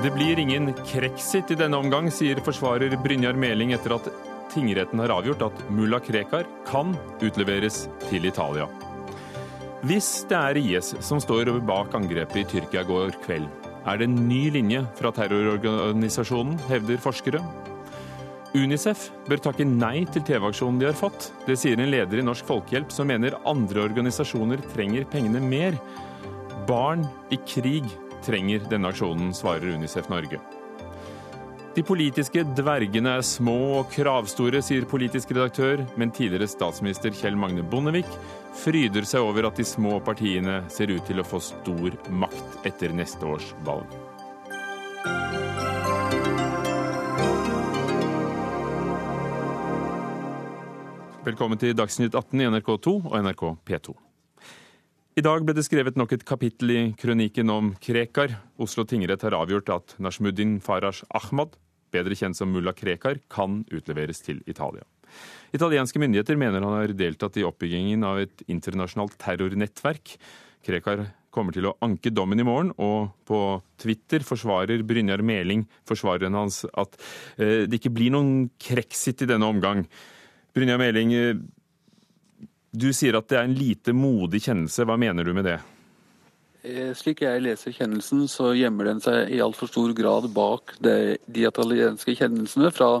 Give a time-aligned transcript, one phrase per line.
[0.00, 4.06] Det blir ingen kreksit i denne omgang, sier forsvarer Brynjar Meling etter at
[4.48, 8.64] tingretten har avgjort at mulla Krekar kan utleveres til Italia.
[9.84, 13.44] Hvis det er IS som står bak angrepet i Tyrkia går kveld,
[13.84, 17.44] er det en ny linje fra terrororganisasjonen, hevder forskere.
[18.56, 21.28] Unicef bør takke nei til TV-aksjonen de har fått.
[21.44, 25.76] Det sier en leder i Norsk Folkehjelp som mener andre organisasjoner trenger pengene mer.
[26.64, 27.84] Barn i krig
[28.24, 30.40] trenger denne aksjonen, svarer Unicef Norge.
[31.70, 37.62] De politiske dvergene er små og kravstore, sier politisk redaktør, men tidligere statsminister Kjell Magne
[37.62, 38.10] Bondevik
[38.58, 42.90] fryder seg over at de små partiene ser ut til å få stor makt etter
[42.90, 43.86] neste års valg.
[51.20, 54.09] Velkommen til Dagsnytt 18 i NRK2 og NRK P2.
[55.18, 58.36] I dag ble det skrevet nok et kapittel i kronikken om Krekar.
[58.62, 61.56] Oslo tingrett har avgjort at Nashmuddin Farash Ahmad,
[61.90, 64.86] bedre kjent som mulla Krekar, kan utleveres til Italia.
[65.50, 70.14] Italienske myndigheter mener han har deltatt i oppbyggingen av et internasjonalt terrornettverk.
[70.62, 73.42] Krekar kommer til å anke dommen i morgen, og på
[73.82, 76.94] Twitter forsvarer Brynjar Meling, forsvareren hans, at
[77.34, 79.88] eh, det ikke blir noen Krexit i denne omgang.
[80.54, 81.34] Brynjar Meling, eh,
[82.70, 84.86] du sier at det er en lite modig kjennelse.
[84.86, 85.58] Hva mener du med det?
[86.60, 91.16] Eh, slik jeg leser kjennelsen, så gjemmer den seg i altfor stor grad bak de,
[91.40, 92.98] italienske kjennelsene fra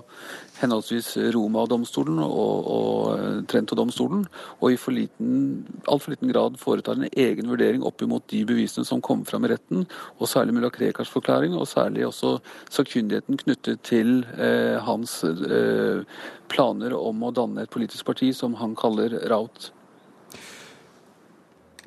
[0.60, 4.26] henholdsvis Roma-domstolen og, og Trento-domstolen,
[4.60, 8.86] og i for liten, altfor liten grad foretar en egen vurdering opp imot de bevisene
[8.88, 9.86] som kom fram i retten,
[10.18, 12.36] og særlig mulla Krekars forklaring, og særlig også
[12.72, 16.04] sakkyndigheten knyttet til eh, hans eh,
[16.50, 19.70] planer om å danne et politisk parti som han kaller Raut.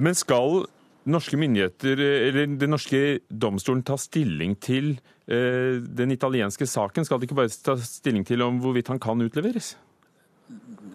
[0.01, 0.63] Men skal
[1.03, 7.05] norske myndigheter, eller den norske domstolen ta stilling til eh, den italienske saken?
[7.05, 9.73] Skal de ikke bare ta stilling til om hvorvidt han kan utleveres?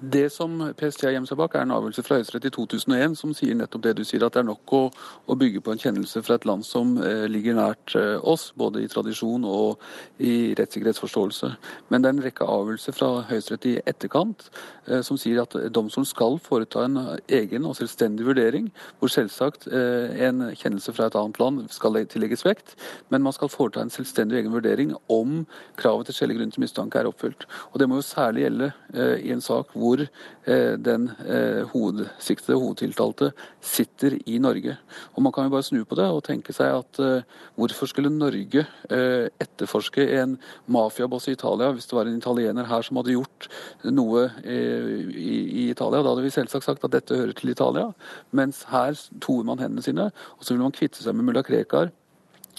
[0.00, 3.32] Det som PST har gjemt seg bak, er en avgjørelse fra Høyesterett i 2001 som
[3.34, 4.82] sier nettopp det du sier, at det er nok å,
[5.26, 8.84] å bygge på en kjennelse fra et land som eh, ligger nært eh, oss, både
[8.84, 9.82] i tradisjon og
[10.22, 11.50] i rettssikkerhetsforståelse.
[11.91, 14.46] Men det er en rekke avgjørelser fra Høyesterett i etterkant
[14.86, 18.70] eh, som sier at domstolen skal foreta en egen og selvstendig vurdering,
[19.02, 22.76] hvor selvsagt eh, en kjennelse fra et annet land skal tillegges vekt,
[23.10, 25.42] men man skal foreta en selvstendig egen vurdering om
[25.80, 27.48] kravet til skjellig grunn til mistanke er oppfylt.
[27.72, 32.59] Og Det må jo særlig gjelde eh, i en sak hvor eh, den eh, hovedsiktede,
[32.59, 33.31] hovedtiltalte,
[33.64, 34.76] sitter i Norge.
[35.16, 37.26] Og Man kan jo bare snu på det og tenke seg at eh,
[37.58, 40.37] hvorfor skulle Norge etterforske en
[40.70, 43.48] mafiaboss i Italia hvis det var en italiener her som hadde gjort
[43.84, 46.03] noe i Italia?
[46.03, 47.91] Da hadde vi selvsagt sagt at dette hører til Italia,
[48.31, 51.92] mens her toer man hendene sine, og så vil man kvitte seg med mulla Krekar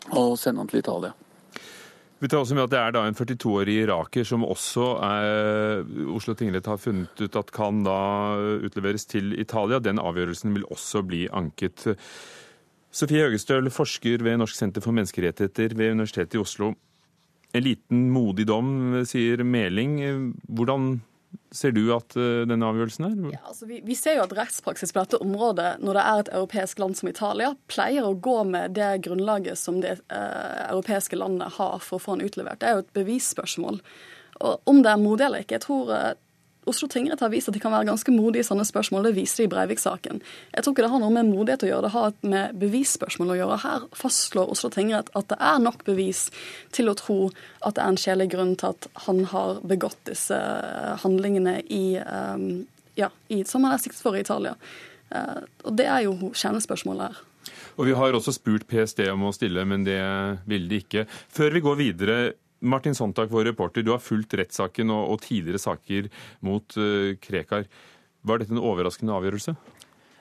[0.09, 1.13] og sende han til Italia.
[2.19, 6.35] Vi tar også med at Det er da en 42-årig iraker som også er, Oslo
[6.35, 7.99] tingrett har funnet ut at kan da
[8.67, 9.79] utleveres til Italia.
[9.79, 11.87] Den avgjørelsen vil også bli anket.
[12.91, 16.73] Sofie Høgestøl, forsker ved Norsk senter for menneskerettigheter ved Universitetet i Oslo.
[17.55, 19.95] En liten modig dom, sier Meling.
[20.43, 20.99] Hvordan
[21.51, 23.15] ser du at uh, denne avgjørelsen er?
[23.33, 26.31] Ja, altså vi, vi, ser jo at rettspraksis på dette området, når det er et
[26.37, 31.57] europeisk land som Italia, pleier å gå med det grunnlaget som det uh, europeiske landet
[31.57, 32.61] har for å få den utlevert.
[32.61, 33.81] Det er jo et bevisspørsmål.
[34.39, 36.11] Og om det er modig eller ikke, jeg tror uh,
[36.69, 39.09] Oslo tingrett har vist at de kan være ganske modige i sånne spørsmål.
[39.09, 40.21] Det viste de i Breivik-saken.
[40.53, 43.39] Jeg tror ikke det har noe med modighet å gjøre, det har med bevisspørsmål å
[43.39, 43.59] gjøre.
[43.65, 46.27] Her fastslår Oslo tingrett at det er nok bevis
[46.75, 47.19] til å tro
[47.65, 50.37] at det er en kjedelig grunn til at han har begått disse
[51.03, 52.67] handlingene i, um,
[52.99, 54.55] ja, i, som han er siktet for i Italia.
[55.09, 57.25] Uh, og det er jo kjernespørsmålet her.
[57.79, 60.01] Og Vi har også spurt PST om å stille, men det
[60.49, 61.05] ville de ikke.
[61.31, 62.17] Før vi går videre,
[62.59, 66.09] Martin Sontak, vår reporter, du har fulgt rettssaken og, og tidligere saker
[66.45, 67.67] mot uh, Krekar.
[68.27, 69.55] Var dette en overraskende avgjørelse?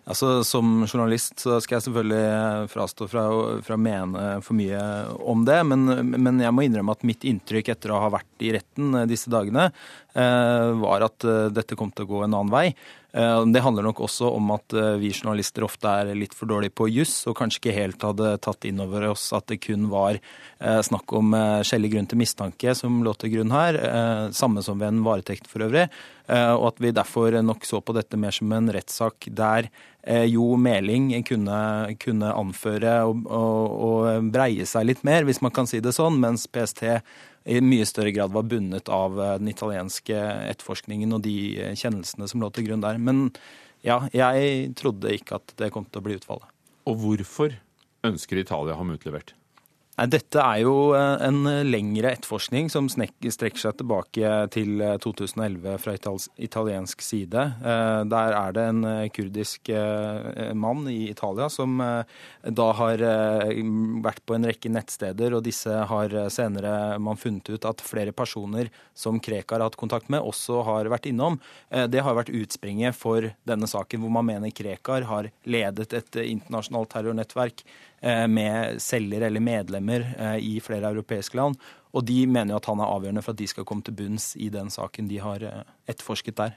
[0.09, 4.81] Altså, Som journalist så skal jeg selvfølgelig frastå fra å mene for mye
[5.21, 5.85] om det, men,
[6.15, 9.69] men, jeg må innrømme at mitt inntrykk etter å ha vært i retten disse dagene,
[10.17, 12.71] eh, var at eh, dette kom til å gå en annen vei.
[13.13, 16.75] Eh, det handler nok også om at eh, vi journalister ofte er litt for dårlige
[16.77, 20.19] på juss, og kanskje ikke helt hadde tatt inn over oss at det kun var
[20.19, 21.33] eh, snakk om
[21.65, 23.79] skjellig grunn til mistanke som lå til grunn her,
[24.37, 25.87] samme som ved en varetekt for øvrig,
[26.29, 29.71] og at vi derfor nok så på dette mer som en rettssak der
[30.29, 31.61] jo Meling kunne,
[32.01, 36.21] kunne anføre og, og, og breie seg litt mer, hvis man kan si det sånn,
[36.21, 36.85] mens PST
[37.49, 40.19] i mye større grad var bundet av eh, den italienske
[40.53, 43.01] etterforskningen og de eh, kjennelsene som lå til grunn der.
[43.01, 43.29] Men
[43.87, 46.49] ja, jeg trodde ikke at det kom til å bli utfallet.
[46.89, 47.57] Og hvorfor
[48.07, 49.35] ønsker Italia ham utlevert?
[50.07, 55.95] Dette er jo eh, en lengre etterforskning som strekker seg tilbake til 2011 eh, fra
[56.39, 57.47] italiensk side.
[57.59, 59.73] Eh, der er det en kurdisk
[60.55, 66.99] mann i Italia som da har vært på en rekke nettsteder, og disse har senere
[67.03, 71.09] man funnet ut at flere personer som Krekar har hatt kontakt med, også har vært
[71.11, 71.39] innom.
[71.69, 76.93] Det har vært utspringet for denne saken, hvor man mener Krekar har ledet et internasjonalt
[76.95, 77.65] terrornettverk
[78.01, 81.59] med selger eller medlemmer eh, i flere europeiske land.
[81.97, 84.35] Og de mener jo at han er avgjørende for at de skal komme til bunns
[84.39, 86.57] i den saken de har eh, etterforsket der.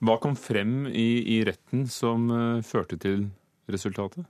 [0.00, 2.30] Hva kom frem i, i retten som
[2.64, 3.26] førte til
[3.68, 4.24] resultatet?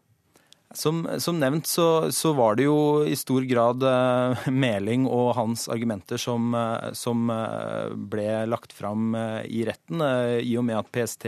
[0.75, 5.65] Som, som nevnt så, så, var det jo i stor grad uh, Meling og hans
[5.71, 6.55] argumenter som,
[6.95, 9.15] som uh, ble lagt fram
[9.47, 10.03] i retten,
[10.43, 11.27] i og med at PST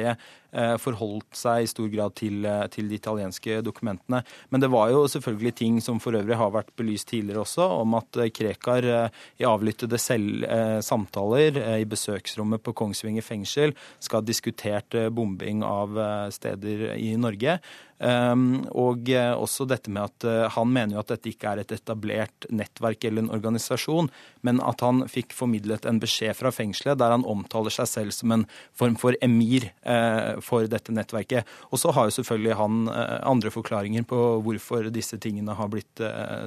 [0.53, 2.45] forholdt seg i stor grad til,
[2.75, 4.23] til, de italienske dokumentene.
[4.53, 7.97] Men det var jo selvfølgelig ting som for øvrig har vært belyst tidligere også, om
[7.97, 10.45] at Krekar i avlyttede selv,
[10.85, 15.97] samtaler i besøksrommet på Kongsvinger fengsel skal ha diskutert bombing av
[16.37, 17.57] steder i Norge.
[18.03, 21.63] Ehm, og eh, også dette med at eh, han mener jo at dette ikke er
[21.63, 24.11] et etablert nettverk eller en organisasjon,
[24.43, 28.35] men at han fikk formidlet en beskjed fra fengselet der han omtaler seg selv som
[28.35, 28.47] en
[28.79, 31.49] form for emir eh, for dette nettverket.
[31.71, 36.03] Og så har jo selvfølgelig han andre forklaringer på hvorfor disse tingene har blitt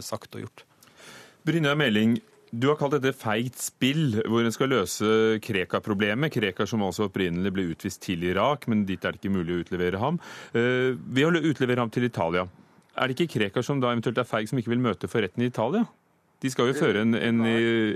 [0.05, 0.65] sagt og gjort.
[1.45, 2.17] Brynjar Meling,
[2.55, 5.07] du har kalt dette feigt spill, hvor en skal løse
[5.43, 6.31] Krekar-problemet.
[6.33, 9.63] Krekar som altså opprinnelig ble utvist til Irak, men dit er det ikke mulig å
[9.65, 10.19] utlevere ham.
[10.55, 12.45] Eh, ved å utlevere ham til Italia,
[12.95, 15.43] er det ikke Krekar som da eventuelt er feig, som ikke vil møte for retten
[15.43, 15.83] i Italia?
[16.43, 17.45] De skal jo føre en, en,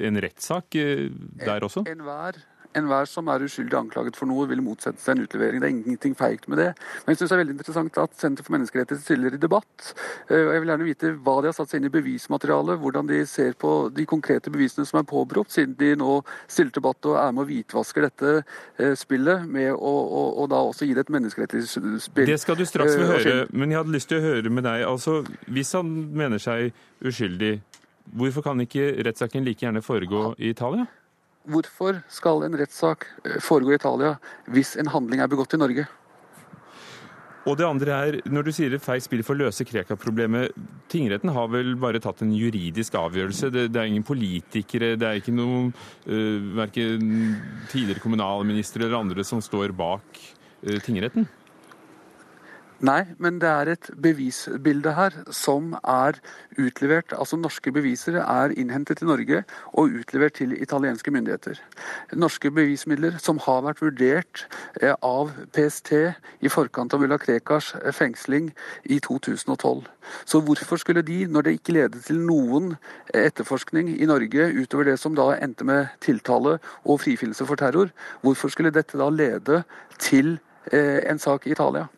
[0.09, 1.07] en rettssak eh,
[1.45, 1.85] der også?
[1.87, 2.41] Enhver
[2.77, 5.61] Enhver som er uskyldig anklaget for noe, vil motsette seg en utlevering.
[5.61, 6.67] Det er ingenting feigt med det.
[7.05, 9.93] Men jeg syns det er veldig interessant at Senter for menneskerettigheter stiller i debatt.
[10.29, 13.09] Eh, og Jeg vil gjerne vite hva de har satt seg inn i bevismaterialet, hvordan
[13.09, 17.17] de ser på de konkrete bevisene som er påberopt, siden de nå stiller debatt og
[17.17, 21.07] er med og hvitvasker dette eh, spillet med å, og, og da også gi det
[21.07, 22.29] et menneskerettighetsspill.
[22.29, 24.67] Det skal du straks få eh, høre, men jeg hadde lyst til å høre med
[24.69, 24.85] deg.
[24.85, 26.69] Altså, Hvis han mener seg
[27.01, 27.57] uskyldig,
[28.13, 30.85] hvorfor kan ikke rettssaken like gjerne foregå i Italia?
[31.47, 34.17] Hvorfor skal en rettssak eh, foregå i Italia
[34.51, 35.87] hvis en handling er begått i Norge?
[37.47, 40.51] Og det andre er, når du sier det feil spill for å løse Krekar-problemet,
[40.91, 43.49] tingretten har vel bare tatt en juridisk avgjørelse?
[43.55, 47.39] Det, det er ingen politikere, det er ikke noen uh, verken
[47.71, 51.29] tidligere kommunalministre eller andre som står bak uh, tingretten?
[52.79, 56.15] Nei, men det er et bevisbilde her som er
[56.55, 57.11] utlevert.
[57.11, 59.41] Altså norske beviser er innhentet til Norge
[59.73, 61.59] og utlevert til italienske myndigheter.
[62.15, 64.45] Norske bevismidler som har vært vurdert
[64.79, 65.91] eh, av PST
[66.39, 68.53] i forkant av mulla Krekars eh, fengsling
[68.87, 69.83] i 2012.
[70.23, 72.77] Så hvorfor skulle de, når det ikke ledet til noen
[73.11, 77.91] etterforskning i Norge utover det som da endte med tiltale og frifinnelse for terror,
[78.23, 79.65] hvorfor skulle dette da lede
[79.99, 80.37] til
[80.71, 81.89] eh, en sak i Italia?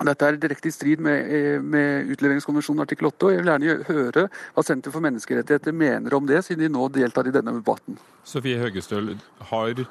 [0.00, 3.84] Dette er direkte i strid med, eh, med utleveringskonvensjonen artikkel 8, og jeg vil gjerne
[3.84, 4.22] høre
[4.54, 7.98] hva Senter for menneskerettigheter mener om det, siden de nå deltar i denne debatten.
[8.24, 9.18] Sofie Høgestøl,
[9.50, 9.84] har,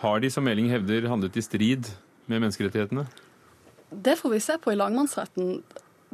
[0.00, 1.92] har de som Meling hevder handlet i strid
[2.26, 3.04] med menneskerettighetene?
[3.92, 5.62] Det får vi se på i lagmannsretten.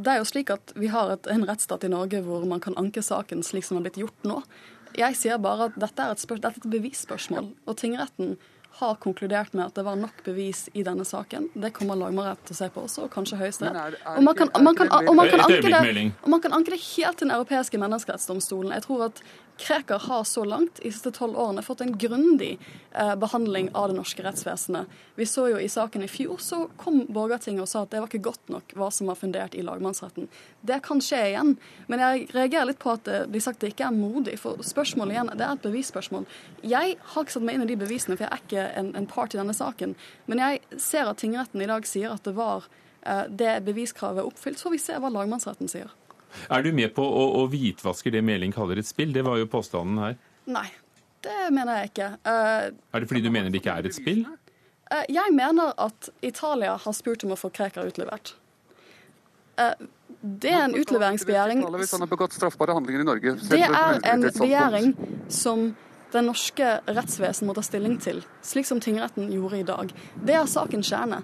[0.00, 2.74] Det er jo slik at Vi har et, en rettsstat i Norge hvor man kan
[2.80, 4.42] anke saken slik som det har blitt gjort nå.
[4.98, 7.52] Jeg sier bare at dette er et, dette er et bevisspørsmål.
[7.66, 8.38] og tingretten
[8.78, 11.48] har konkludert med at det var nok bevis i denne saken.
[11.54, 13.98] Det kommer lagmannsrett til å se på også, og kanskje Høyesterett.
[14.16, 15.02] Og man kan, og anke det,
[16.22, 18.72] og man kan anke det helt til Den europeiske menneskerettsdomstolen.
[18.78, 19.22] Jeg tror at
[19.60, 22.54] Krekar har så langt i de siste tolv årene fått en grundig
[22.90, 24.88] eh, behandling av det norske rettsvesenet.
[25.18, 28.08] Vi så jo i saken i fjor, så kom Borgartinget og sa at det var
[28.08, 30.30] ikke godt nok hva som var fundert i lagmannsretten.
[30.64, 31.54] Det kan skje igjen.
[31.92, 34.38] Men jeg reagerer litt på at det blir sagt det ikke er modig.
[34.40, 36.28] For spørsmålet igjen, det er et bevisspørsmål.
[36.64, 39.10] Jeg har ikke satt meg inn i de bevisene, for jeg er ikke en, en
[39.12, 39.96] part i denne saken.
[40.30, 42.70] Men jeg ser at tingretten i dag sier at det var
[43.04, 44.56] eh, det beviskravet oppfylt.
[44.56, 45.92] Så får vi se hva lagmannsretten sier.
[46.48, 49.12] Er du med på å, å hvitvaske det Meling kaller et spill?
[49.14, 50.18] Det var jo påstanden her.
[50.50, 50.66] Nei,
[51.26, 52.10] det mener jeg ikke.
[52.26, 54.24] Uh, er det fordi du mener det ikke er et spill?
[54.90, 58.34] Uh, jeg mener at Italia har spurt om å få Krekar utlevert.
[59.60, 59.74] Uh,
[60.20, 64.26] det er en utleveringsbegjæring Hvis han har begått straffbare handlinger i Norge Det er en
[64.36, 64.90] begjæring
[65.32, 65.70] som
[66.12, 69.92] det norske rettsvesen må ta stilling til, slik som tingretten gjorde i dag.
[70.26, 71.20] Det er sakens kjerne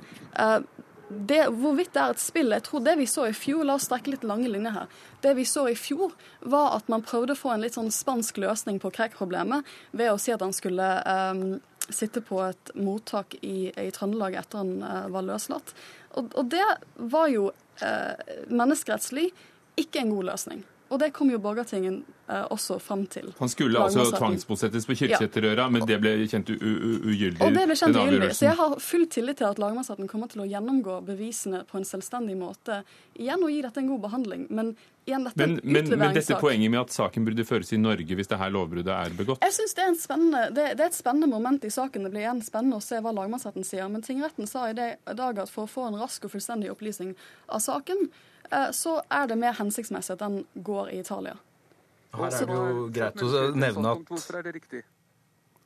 [1.09, 3.87] det, hvorvidt det er et spill Jeg tror det vi så i fjor La oss
[3.87, 4.91] strekke litt lange linjer her.
[5.23, 8.41] Det vi så i fjor, var at man prøvde å få en litt sånn spansk
[8.43, 13.71] løsning på Krekk-problemet ved å si at han skulle um, sitte på et mottak i,
[13.71, 15.75] i Trøndelag etter han uh, var løslatt.
[16.17, 16.67] Og, og, det
[17.13, 18.15] var jo uh,
[18.51, 19.31] menneskerettslig
[19.79, 20.65] ikke en god løsning.
[20.89, 21.97] Og det kom jo Borgartingen
[22.29, 23.33] eh, også fram til.
[23.41, 25.71] Han skulle altså tvangsbosettes på Kyrksæterøra, ja.
[25.73, 27.41] men det ble kjent ugyldig?
[27.43, 28.29] Og det ble kjent ugyldig.
[28.39, 31.89] Så jeg har full tillit til at lagmannsretten kommer til å gjennomgå bevisene på en
[31.89, 32.85] selvstendig måte
[33.19, 34.45] igjen og gi dette en god behandling.
[34.55, 34.71] Men
[35.09, 38.31] igjen, dette men, men, men dette poenget med at saken burde føres i Norge hvis
[38.31, 39.43] det her lovbruddet er begått?
[39.43, 39.99] Jeg synes det er,
[40.55, 42.07] det, det er, et spennende moment i saken.
[42.07, 43.91] Det blir igjen spennende å se hva lagmannsretten sier.
[43.91, 47.17] Men tingretten sa i dag at for å få en rask og fullstendig opplysning
[47.51, 48.07] av saken,
[48.73, 51.37] så er det mer hensiktsmessig at den går i Italia.
[52.17, 54.85] Her er det jo greit å nevne at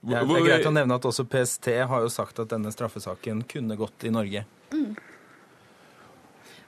[0.00, 3.42] ja, det er greit å nevne at også PST har jo sagt at denne straffesaken
[3.48, 4.46] kunne gått i Norge.
[4.72, 4.94] Mm.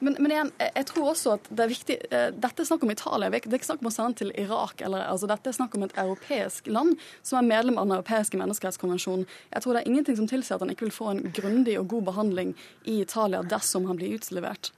[0.02, 2.90] Men, men, igjen, jeg tror også at det er viktig eh, Dette er snakk om
[2.90, 3.30] Italia.
[3.30, 4.82] Det er ikke snakk om å sende til Irak.
[4.82, 8.40] Eller, altså, dette er snakk om et europeisk land som er medlem av den europeiske
[8.40, 9.24] menneskerettskonvensjonen.
[9.54, 11.86] Jeg tror det er ingenting som tilsier at han ikke vil få en grundig og
[11.94, 12.52] god behandling
[12.82, 14.72] i Italia dersom han blir utlevert.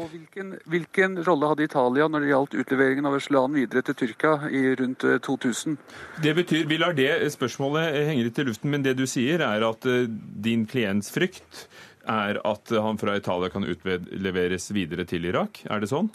[0.00, 4.48] Og hvilken, hvilken, rolle hadde Italia når det gjaldt utleveringen av Øslan videre til Tyrkia
[4.48, 5.76] i rundt 2000?
[5.76, 9.44] Eh, det betyr, Vi lar det spørsmålet henge litt i luften, men det du sier
[9.44, 11.66] er at uh, din klients frykt
[12.08, 15.62] er at han fra Italia kan utleveres videre til Irak?
[15.70, 16.08] Er det sånn?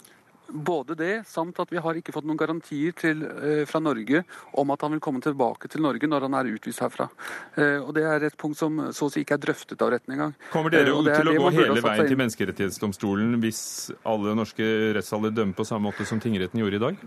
[0.48, 4.22] Både det, samt at vi har ikke fått noen garantier til, eh, fra Norge
[4.56, 7.08] om at han vil komme tilbake til Norge når han er utvist herfra.
[7.56, 10.14] Eh, og Det er et punkt som så å si ikke er drøftet av retten
[10.14, 10.34] engang.
[10.52, 15.58] Kommer dere eh, til å gå hele veien til Menneskerettighetsdomstolen hvis alle norske rettssaler dømmer
[15.58, 17.04] på samme måte som tingretten gjorde i dag?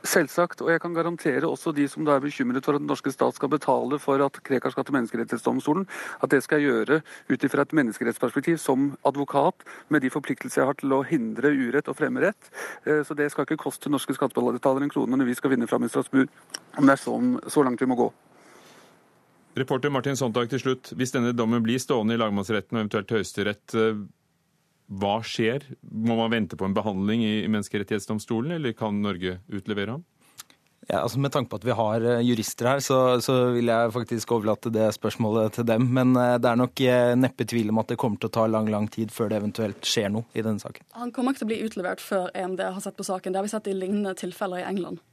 [0.00, 3.12] Selvsagt, og jeg kan garantere også de som da er bekymret for at den norske
[3.12, 5.84] stat skal betale for at Krekar skal til Menneskerettighetsdomstolen,
[6.24, 10.70] at det skal jeg gjøre ut ifra et menneskerettsperspektiv som advokat, med de forpliktelser jeg
[10.70, 12.48] har til å hindre urett og fremme rett.
[12.86, 15.84] Eh, så det skal ikke koste norske skattebetalere en krone når vi skal vinne fram
[15.84, 16.32] i Strasbourg,
[16.78, 17.18] om det er så,
[17.52, 18.08] så langt vi må gå.
[19.60, 20.92] Reporter Martin Sontag til slutt.
[20.96, 24.00] Hvis denne dommen blir stående i lagmannsretten og eventuelt Høyesterett, eh,
[24.90, 25.68] hva skjer?
[25.86, 30.06] Må man vente på en behandling i Menneskerettighetsdomstolen, eller kan Norge utlevere ham?
[30.88, 33.92] Ja, altså Med tanke på at vi har eh, jurister her, så, så, vil jeg
[33.94, 35.86] faktisk overlate det spørsmålet til dem.
[35.94, 38.46] Men eh, det er nok eh, neppe tvil om at det kommer til å ta
[38.50, 40.88] lang lang tid før det eventuelt skjer noe i denne saken.
[40.98, 43.30] Han kommer ikke til å bli utlevert før EMD har sett på saken.
[43.30, 45.04] Det har vi sett i lignende tilfeller i England.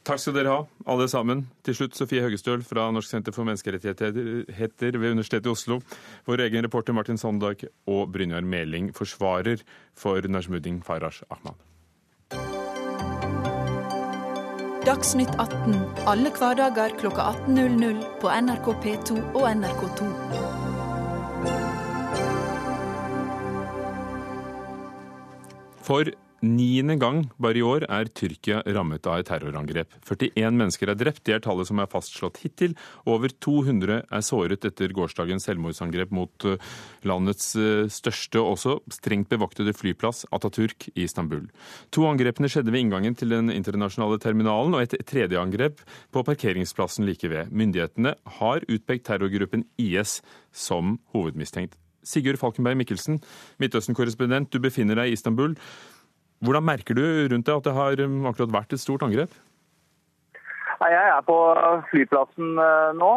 [0.00, 1.42] Takk skal dere ha, alle sammen.
[1.66, 5.80] Til slutt Sofie Høgestøl fra Norsk senter for menneskerettigheter ved Universitetet i Oslo.
[6.24, 9.60] Vår egen reporter Martin Sondag og Brynjar Meling forsvarer
[9.92, 11.60] for Najmuddin Farash Ahmad.
[14.86, 15.76] Dagsnytt 18
[16.08, 20.08] alle hverdager kl 18.00 på NRK P2 og NRK2.
[25.84, 26.08] For
[26.40, 29.92] Niende gang bare i år er Tyrkia rammet av et terrorangrep.
[30.08, 32.72] 41 mennesker er drept, det er tallet som er fastslått hittil.
[33.04, 36.56] Over 200 er såret etter gårsdagens selvmordsangrep mot eh,
[37.04, 41.44] landets eh, største og også strengt bevoktede flyplass, Ataturk i Istanbul.
[41.92, 47.04] To angrepene skjedde ved inngangen til den internasjonale terminalen, og et tredje angrep på parkeringsplassen
[47.04, 47.52] like ved.
[47.52, 50.22] Myndighetene har utpekt terrorgruppen IS
[50.56, 51.76] som hovedmistenkt.
[52.00, 53.20] Sigurd Falkenberg Mikkelsen,
[53.60, 55.58] Midtøsten-korrespondent, du befinner deg i Istanbul.
[56.40, 59.32] Hvordan merker du rundt deg at det har um, akkurat vært et stort angrep?
[60.80, 61.36] Jeg er på
[61.90, 63.10] flyplassen uh, nå.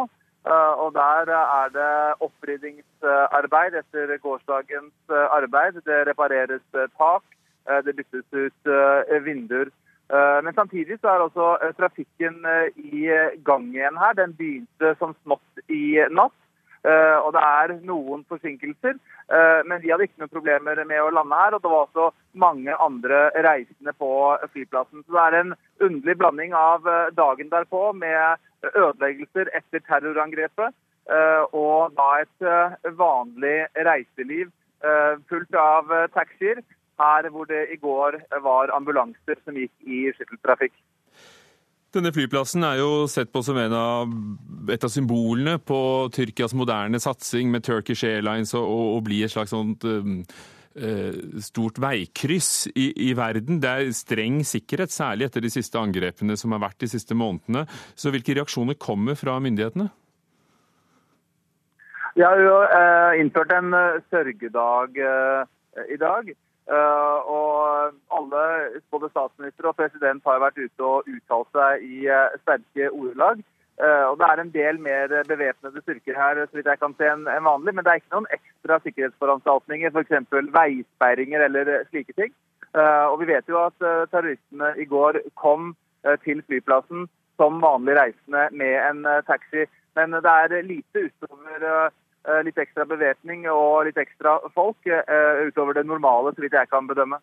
[0.44, 1.92] Uh, og Der er det
[2.26, 5.80] oppryddingsarbeid etter gårsdagens uh, arbeid.
[5.88, 6.66] Det repareres
[6.98, 7.24] tak,
[7.86, 8.72] det byttes ut
[9.24, 9.70] vinduer.
[10.44, 11.46] Men samtidig så er også
[11.78, 12.34] trafikken
[12.76, 13.08] i
[13.44, 14.12] gang igjen her.
[14.12, 16.36] Den begynte som smått i natt.
[16.84, 18.98] Eh, og det er noen forsinkelser,
[19.32, 21.56] eh, men vi hadde ikke noen problemer med å lande her.
[21.56, 22.08] Og det var også
[22.44, 24.10] mange andre reisende på
[24.52, 25.04] flyplassen.
[25.04, 30.72] Så det er en underlig blanding av eh, dagen derpå med ødeleggelser etter terrorangrepet
[31.52, 32.44] og da et
[32.96, 34.48] vanlig reiseliv
[35.28, 36.62] fullt av taxier.
[36.96, 40.72] Her hvor det i går var ambulanser som gikk i skytteltrafikk.
[41.94, 44.10] Denne flyplassen er jo sett på som av,
[44.72, 45.78] et av symbolene på
[46.14, 50.16] Tyrkias moderne satsing med Turkish Airlines og, og bli et slags sånt um,
[50.74, 53.60] uh, stort veikryss i, i, verden.
[53.62, 57.62] Det er streng sikkerhet, særlig etter de siste angrepene som har vært de siste månedene.
[57.94, 59.86] Så hvilke reaksjoner kommer fra myndighetene?
[62.14, 63.70] Vi har jo eh, innført en
[64.10, 64.98] sørgedag sørgedag
[65.90, 66.34] i dag.
[66.64, 68.42] Uh, og alle,
[68.90, 73.42] både statsminister og president, har vært ute og uttalt seg i uh, sterke ordelag.
[73.76, 77.10] Uh, og Det er en del mer bevæpnede styrker her så vidt jeg kan se
[77.10, 80.32] enn en vanlig, men det er ikke noen ekstra sikkerhetsforanstaltninger, f.eks.
[80.56, 82.32] veisperringer eller slike ting.
[83.10, 83.76] og Vi vet jo at
[84.10, 85.74] terroristene i går kom
[86.24, 89.66] til flyplassen som vanlig reisende med en taxi.
[89.94, 91.90] Men det er lite utover
[92.46, 96.88] litt ekstra bevæpning og litt ekstra folk eh, utover det normale, så vidt jeg kan
[96.88, 97.20] bedømme.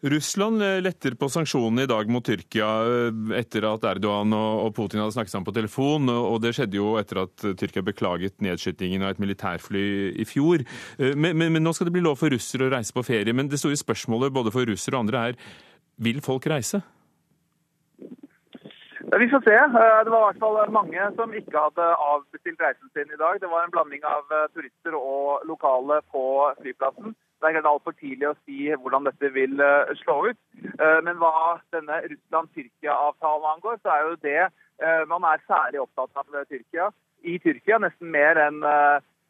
[0.00, 5.02] Russland eh, letter på sanksjonene i dag mot Tyrkia eh, etter at Erdogan og Putin
[5.02, 6.06] hadde snakket sammen på telefon.
[6.12, 10.62] og Det skjedde jo etter at Tyrkia beklaget nedskytingen av et militærfly i fjor.
[10.98, 13.34] Eh, men, men, men, nå skal det bli lov for russere å reise på ferie.
[13.34, 15.42] Men det store spørsmålet både for russere og andre er
[15.98, 16.78] vil folk reise?
[19.08, 19.56] Vi får se.
[20.04, 23.40] Det var i hvert fall mange som ikke hadde avbestilt reisen sin i dag.
[23.40, 26.24] Det var en blanding av turister og lokale på
[26.60, 27.16] flyplassen.
[27.38, 30.38] Det er helt altfor tidlig å si hvordan dette vil eh, slå ut.
[30.58, 36.18] Eh, men hva denne Russland-Tyrkia-avtalen angår, så er jo det eh, man er særlig opptatt
[36.18, 36.88] av Tyrkia.
[37.22, 38.66] I Tyrkia nesten mer enn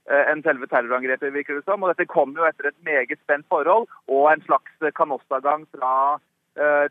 [0.08, 1.82] enn selve terrorangrepet, virker det som.
[1.84, 5.90] Og dette kom jo etter et meget spent forhold og en slags kanossagang fra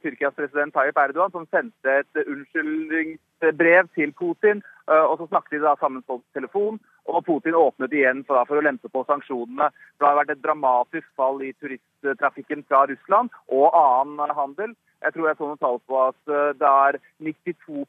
[0.02, 4.62] Tyrkias president Tayyip Erdogan, som sendte et unnskyldningsbrev til Putin.
[4.88, 6.80] Uh, og så snakket de da sammen på telefon.
[7.12, 9.68] Og Putin åpnet igjen for, for, å lempe på sanksjonene.
[10.00, 14.76] Det har vært et dramatisk fall i turisttrafikken fra Russland og annen handel.
[15.04, 16.98] Jeg tror jeg så noen tall på at eh, det er
[17.28, 17.84] 92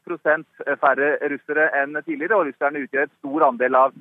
[0.83, 3.95] færre russere enn tidligere, og russerne utgjør et stor andel av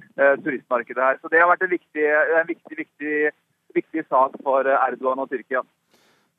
[0.45, 1.23] turistmarkedet her.
[1.23, 2.07] Så det har vært en viktig,
[2.43, 3.17] en viktig, viktig,
[3.79, 5.65] viktig sak for Erdogan og Tyrkia.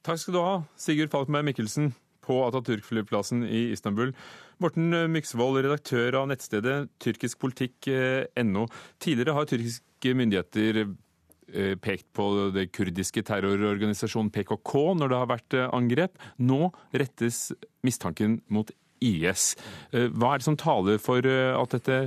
[0.09, 1.91] Takk skal du ha, Sigurd Falkenberg Mikkelsen
[2.25, 4.09] på Atatürk-flyplassen i Istanbul.
[4.57, 8.63] Morten Myksvold, redaktør av nettstedet tyrkiskpolitikk.no.
[8.97, 12.25] Tidligere har tyrkiske myndigheter eh, pekt på
[12.55, 16.17] det kurdiske terrororganisasjonen PKK når det har vært eh, angrep.
[16.41, 17.51] Nå rettes
[17.85, 18.73] mistanken mot
[19.05, 19.51] IS.
[19.93, 21.99] Eh, hva er det som taler for at dette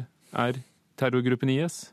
[0.43, 0.61] er
[0.99, 1.85] terrorgruppen IS?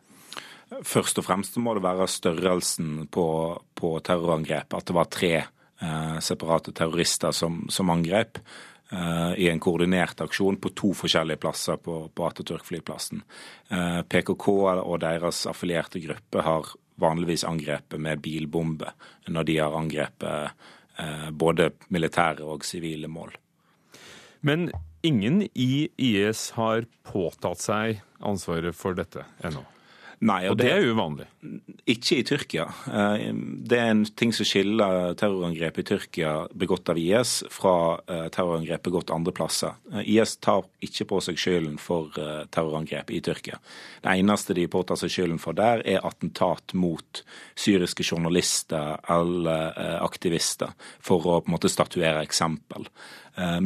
[0.81, 3.29] Først og fremst må det være størrelsen på,
[3.77, 4.73] på terrorangrepet.
[4.73, 5.55] At det var tre Eh,
[6.19, 8.39] separate terrorister som, som angrep
[8.91, 13.23] eh, i en koordinert aksjon på to forskjellige plasser på, på Atatürk-flyplassen.
[13.69, 14.49] Eh, PKK
[14.83, 18.91] og deres affilierte gruppe har vanligvis angrepet med bilbombe
[19.31, 20.67] når de har angrepet
[21.31, 23.31] både militære og sivile mål.
[24.43, 24.65] Men
[25.01, 29.63] ingen i IS har påtatt seg ansvaret for dette ennå?
[30.19, 31.25] Nei, og, og det, det, er uvanlig?
[31.87, 32.65] Ikke i Tyrkia.
[32.91, 33.29] Eh,
[33.71, 38.83] det er en ting som skiller terrorangrep i Tyrkia begått av IS fra eh, terrorangrep
[38.89, 39.77] begått andre plasser.
[39.93, 42.11] Eh, IS tar ikke på seg skylden for
[42.51, 43.61] terrorangrep i Tyrkia.
[44.03, 47.23] Det eneste de påtar seg skylden for der, er attentat mot
[47.55, 52.87] syriske journalister eller aktivister, for å på en måte statuere eksempel.
[53.39, 53.59] Eh,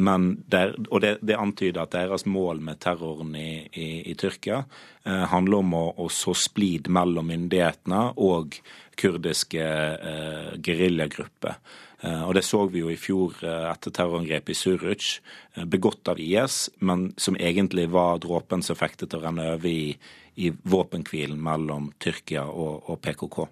[0.46, 4.62] der, og det, det, antyder at deres mål med terroren i, i, i Tyrkia
[5.04, 8.60] eh, handler om å, å, så splid mellom myndighetene og
[9.00, 11.58] kurdiske eh, geriljagrupper.
[12.04, 15.08] Eh, og Det så vi jo i fjor eh, etter terrorangrepet i Suruc,
[15.56, 19.96] eh, begått av IS, men som egentlig var dråpen som til å renne over i,
[20.36, 23.46] i våpenhvilen mellom Tyrkia og, og PKK.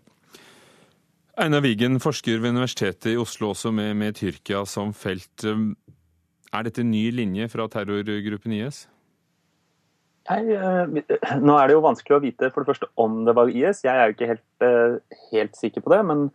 [1.40, 5.46] Einar Wigen, forsker ved Universitetet i Oslo, også med, med Tyrkia som felt.
[6.52, 8.84] Er dette en ny linje fra terrorgruppen IS?
[10.30, 13.50] Nei, eh, nå er det jo vanskelig å vite for det første om det var
[13.50, 13.82] IS.
[13.86, 16.04] Jeg er jo ikke helt, eh, helt sikker på det.
[16.06, 16.30] men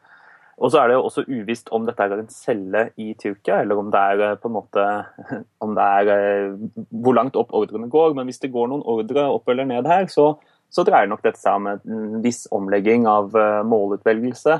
[0.57, 3.77] og så er det jo også uvisst om dette er en celle i Tyrkia, eller
[3.77, 4.85] om det er eh, på en måte
[5.85, 6.57] er
[6.89, 8.15] hvor langt opp ordrene går.
[8.15, 11.37] Men hvis det går noen ordre opp eller ned her, så, så dreier nok dette
[11.37, 13.37] seg om en viss omlegging av
[13.69, 14.57] målutvelgelse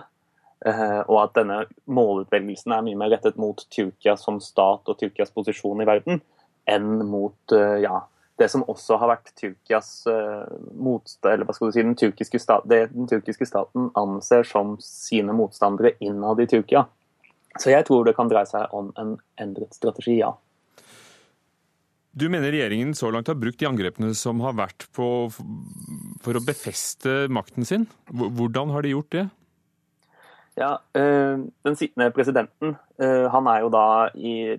[1.06, 5.84] og at denne målutvelgelsen er mye mer rettet mot Tyrkia som stat og Tyrkias posisjon
[5.84, 6.22] i verden,
[6.68, 8.02] enn mot eh, ja,
[8.38, 10.46] det som også har vært Tyrkias uh,
[10.78, 14.76] motstand, eller hva skal du si, den tyrkiske, stat, det den tyrkiske staten anser som
[14.84, 16.86] sine motstandere innad i Tyrkia.
[17.58, 20.36] Så jeg tror det kan dreie seg om en endret strategi, ja.
[22.18, 26.46] Du mener regjeringen så langt har brukt de angrepene som har vært på for å
[26.46, 27.86] befeste makten sin.
[28.10, 29.28] Hvordan har de gjort det?
[30.58, 34.10] Ja, eh, Den sittende presidenten eh, han er jo da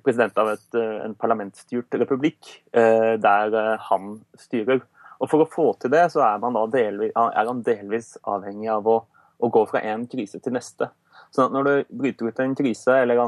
[0.04, 3.56] president av et, eh, en parlamentsstyrt republikk der
[3.88, 4.84] han styrer.
[5.18, 6.38] Og For å få til det, så er,
[6.70, 9.00] delvis, er han delvis avhengig av å,
[9.42, 10.87] å, gå fra en krise til neste.
[11.34, 13.18] At når det bryter ut en krise, eller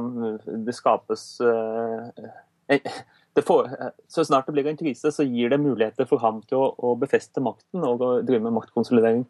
[0.46, 1.40] det skapes
[2.70, 3.74] det får,
[4.06, 6.94] Så snart det blir en krise, så gir det muligheter for ham til å, å
[6.94, 9.26] befeste makten og å drive med maktkonsolidering.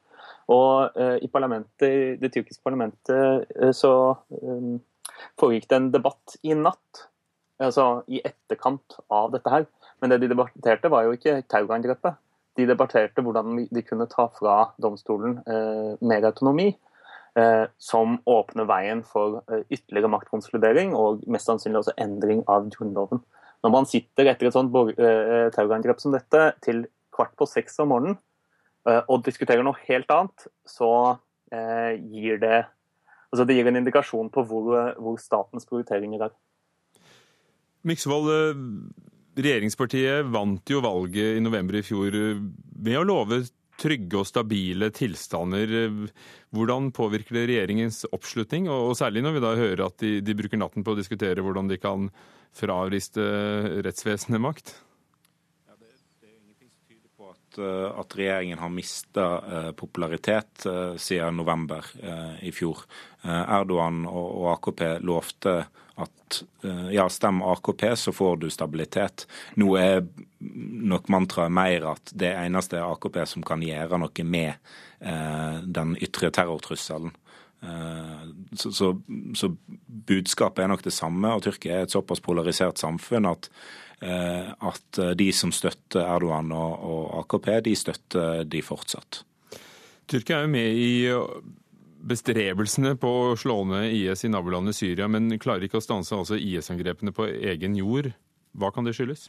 [0.50, 3.92] Og uh, i parlamentet, det tyrkiske parlamentet uh, så
[4.42, 4.80] um,
[5.40, 7.06] foregikk det en debatt i natt,
[7.60, 9.66] altså i etterkant av dette her.
[10.00, 12.16] Men det de debatterte, var jo ikke terrorangrepet.
[12.58, 16.72] De debatterte hvordan de kunne ta fra domstolen uh, mer autonomi.
[17.78, 19.36] Som åpner veien for
[19.70, 23.20] ytterligere maktkonsolidering og mest sannsynlig også endring av grunnloven.
[23.62, 26.82] Når man sitter etter et sånt terrorangrep som dette til
[27.14, 28.29] kvart på seks om morgenen, Eh,
[28.88, 30.90] og diskuterer noe helt annet, så
[31.52, 32.66] eh, gir det
[33.30, 36.32] Altså Det gir en indikasjon på hvor, hvor statens prioriteringer er.
[37.86, 38.26] Myksvold,
[39.38, 43.38] regjeringspartiet vant jo valget i november i fjor ved å love
[43.80, 45.72] trygge og stabile tilstander.
[46.54, 50.60] Hvordan påvirker det regjeringens oppslutning, og særlig når vi da hører at de, de bruker
[50.60, 52.10] natten på å diskutere hvordan de kan
[52.56, 53.24] frariste
[53.86, 54.74] rettsvesenet makt?
[57.58, 61.84] Eh, at regjeringen har mista eh, popularitet eh, siden november
[62.40, 62.84] i fjor.
[63.22, 65.52] Erdogan og AKP lovte
[66.00, 66.36] at
[66.94, 69.26] ja, stem AKP, så får du stabilitet.
[69.60, 69.98] Nå er
[70.40, 74.72] nok mantraet mer at det eneste er AKP som kan gjøre noe med
[75.76, 77.12] den ytre terrortrusselen.
[77.60, 78.86] Så, så,
[79.36, 79.50] så,
[80.08, 83.50] budskapet er nok det samme, og Tyrkia er et såpass polarisert samfunn at
[84.00, 89.22] Eh, at eh, de som støtter Erdogan og AKP, de støtter de fortsatt.
[90.08, 90.92] Tyrkia er jo med i
[92.10, 96.38] bestrebelsene på å slå ned IS i nabolandet Syria, men klarer ikke å stanse altså
[96.40, 98.08] IS-angrepene på egen jord.
[98.56, 99.28] Hva kan det skyldes?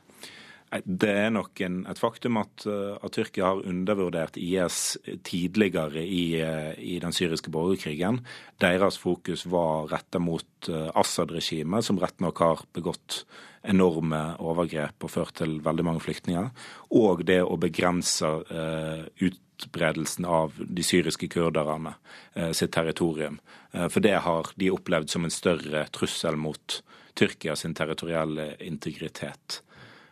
[0.71, 6.39] Det er nok en, et faktum at, eh, at, Tyrkia har undervurdert IS tidligere i,
[6.77, 8.21] i den syriske borgerkrigen.
[8.63, 13.23] Deres fokus var retta mot Assad-regimet, som rett nok har begått
[13.61, 16.49] enorme overgrep og ført til veldig mange flyktninger.
[16.97, 21.95] Og det å begrense eh, utbredelsen av de syriske kurderne
[22.33, 23.39] eh, sitt territorium.
[23.71, 26.81] Eh, for det har de opplevd som en større trussel mot
[27.17, 29.61] Tyrkia sin territorielle integritet.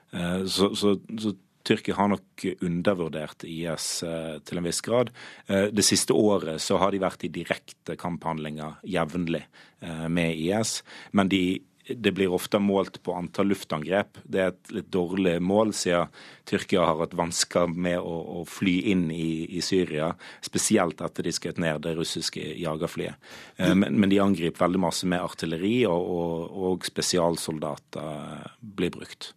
[0.09, 1.31] Så, så, så
[1.67, 3.87] Tyrkia har nok undervurdert IS
[4.47, 5.11] til en viss grad.
[5.45, 9.43] Det siste året så har de vært i direkte kamphandlinger jevnlig
[10.09, 10.79] med IS,
[11.13, 11.43] men de
[11.95, 14.19] det blir ofte målt på antall luftangrep.
[14.23, 16.11] Det er et litt dårlig mål, siden
[16.49, 20.11] Tyrkia har hatt vansker med å, å fly inn i, i, Syria.
[20.45, 23.17] Spesielt etter de skjøt ned det russiske jagerflyet.
[23.57, 29.33] Eh, men, men, de angriper veldig masse med artilleri, og, og, og spesialsoldater blir brukt.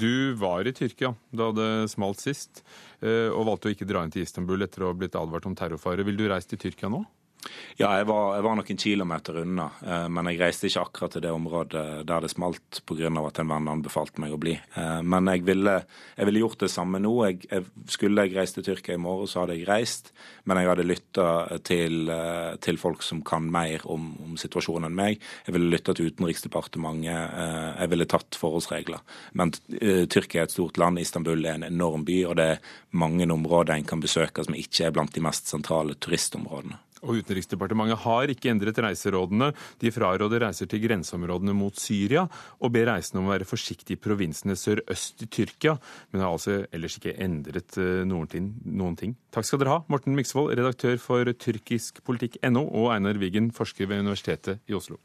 [0.00, 2.62] Du var i Tyrkia da det smalt sist,
[3.04, 5.56] eh, og valgte å ikke dra inn til Istanbul etter å ha blitt advart om
[5.58, 6.06] terrorfare.
[6.06, 7.02] Vil du reise til Tyrkia nå?
[7.80, 11.22] Ja, jeg var, jeg var, noen kilometer unna, eh, men jeg reiste ikke akkurat til
[11.24, 13.08] det området der det smalt pga.
[13.08, 14.52] at en venn anbefalte meg å bli.
[14.76, 15.76] Eh, men jeg ville,
[16.16, 17.14] jeg ville gjort det samme nå.
[17.24, 20.12] Jeg, jeg, skulle jeg reist til Tyrkia i morgen, så hadde jeg reist.
[20.44, 21.28] Men jeg hadde lytta
[21.64, 25.24] til, eh, til, folk som kan mer om, om situasjonen enn meg.
[25.48, 26.90] Jeg ville lytta til Utenriksdepartementet.
[27.80, 29.00] Jeg ville tatt forholdsregler.
[29.38, 33.24] Men Tyrkia er et stort land, Istanbul er en enorm by, og det er mange
[33.30, 36.80] områder en kan besøke som ikke er blant de mest sentrale turistområdene.
[37.06, 39.50] Og Utenriksdepartementet har ikke endret reiserådene.
[39.80, 42.26] De fraråder reiser til grenseområdene mot Syria,
[42.60, 45.76] og ber reisende om å være forsiktige i provinsene sørøst i Tyrkia,
[46.12, 49.16] men har altså ellers ikke endret eh, noen ting.
[49.34, 54.60] Takk skal dere ha, Morten Myksvold, redaktør for tyrkiskpolitikk.no, og Einar Wiggen, forsker ved Universitetet
[54.68, 55.00] i Oslo.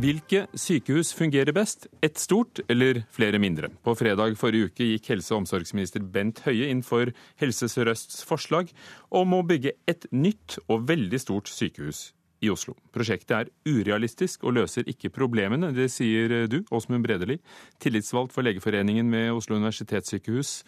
[0.00, 3.68] Hvilke sykehus fungerer best, ett stort eller flere mindre?
[3.84, 7.10] På fredag forrige uke gikk helse- og omsorgsminister Bent Høie inn for
[7.42, 8.70] Helse Sør-Østs forslag
[9.12, 12.78] om å bygge et nytt og veldig stort sykehus i Oslo.
[12.94, 15.74] Prosjektet er urealistisk og løser ikke problemene.
[15.76, 17.36] Det sier du, Åsmund Bredeli,
[17.82, 20.62] tillitsvalgt for Legeforeningen ved Oslo universitetssykehus.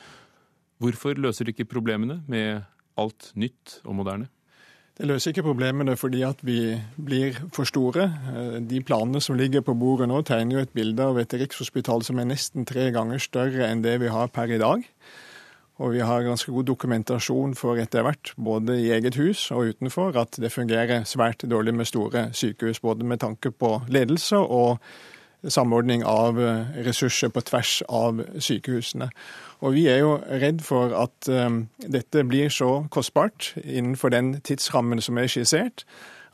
[0.82, 2.66] Hvorfor løser du ikke problemene med
[3.00, 4.28] alt nytt og moderne?
[4.98, 8.04] Det løser ikke problemene fordi at vi blir for store.
[8.32, 12.04] Eh, de planene som ligger på bordet nå, tegner jo et bilde av et rikshospital
[12.04, 14.84] som er nesten tre ganger større enn det vi har per i dag.
[15.82, 20.12] Og vi har ganske god dokumentasjon for etter hvert, både i eget hus og utenfor,
[20.20, 22.82] at det fungerer svært dårlig med store sykehus.
[22.84, 24.76] Både med tanke på ledelse og
[25.48, 29.10] samordning av eh, ressurser på tvers av sykehusene.
[29.62, 35.00] Og Vi er jo redd for at um, dette blir så kostbart innenfor den tidsrammen
[35.00, 35.84] som er skissert,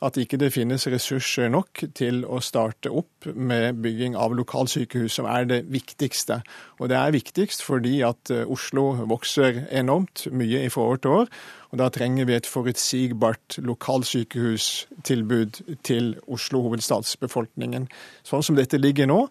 [0.05, 5.27] at ikke det finnes ressurser nok til å starte opp med bygging av lokalsykehus, som
[5.27, 6.41] er det viktigste.
[6.79, 11.33] Og det er viktigst fordi at Oslo vokser enormt mye i forhold til år.
[11.69, 17.87] Og Da trenger vi et forutsigbart lokalsykehustilbud til Oslo hovedstadsbefolkningen.
[18.25, 19.27] Sånn som dette ligger nå,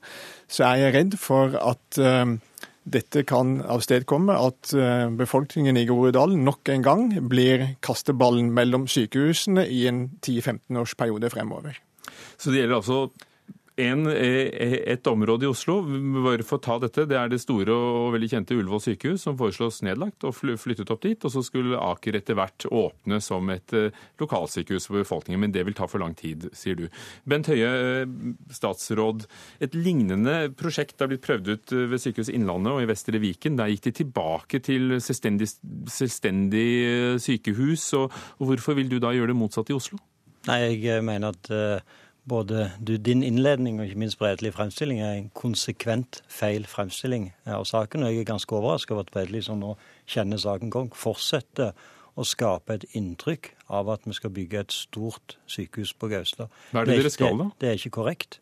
[0.49, 2.39] så er jeg redd for at uh,
[2.93, 9.67] dette kan avstedkomme at uh, befolkningen i Groruddalen nok en gang blir kasteballen mellom sykehusene
[9.69, 11.81] i en 10-15 års periode fremover.
[12.39, 13.01] Så det gjelder altså
[13.79, 15.79] en, eh, et område i Oslo,
[16.25, 19.37] bare for å ta dette, det er det store og veldig kjente Ullevål sykehus, som
[19.39, 21.25] foreslås nedlagt og flyttet opp dit.
[21.25, 25.45] Og så skulle Aker etter hvert åpne som et eh, lokalsykehus for befolkningen.
[25.45, 26.89] Men det vil ta for lang tid, sier du.
[27.29, 27.71] Bent Høie,
[28.03, 28.17] eh,
[28.51, 29.29] statsråd.
[29.63, 33.61] Et lignende prosjekt har blitt prøvd ut ved Sykehuset Innlandet og i Vestre Viken.
[33.61, 35.53] Der gikk de tilbake til selvstendig,
[35.87, 37.93] selvstendig sykehus.
[37.95, 38.11] Og
[38.43, 40.03] hvorfor vil du da gjøre det motsatt i Oslo?
[40.49, 41.51] Nei, jeg mener at
[42.29, 47.67] både du, din innledning og ikke minst Bredeli fremstilling er en konsekvent feil fremstilling av
[47.69, 48.05] saken.
[48.05, 49.75] Og jeg er ganske overrasket over at Bredeli, som nå
[50.09, 51.73] kjenner saken godt, fortsetter
[52.19, 56.51] å skape et inntrykk av at vi skal bygge et stort sykehus på Gaustad.
[56.73, 57.51] Hva er det, det dere skal, da?
[57.53, 58.41] Det, det er ikke korrekt.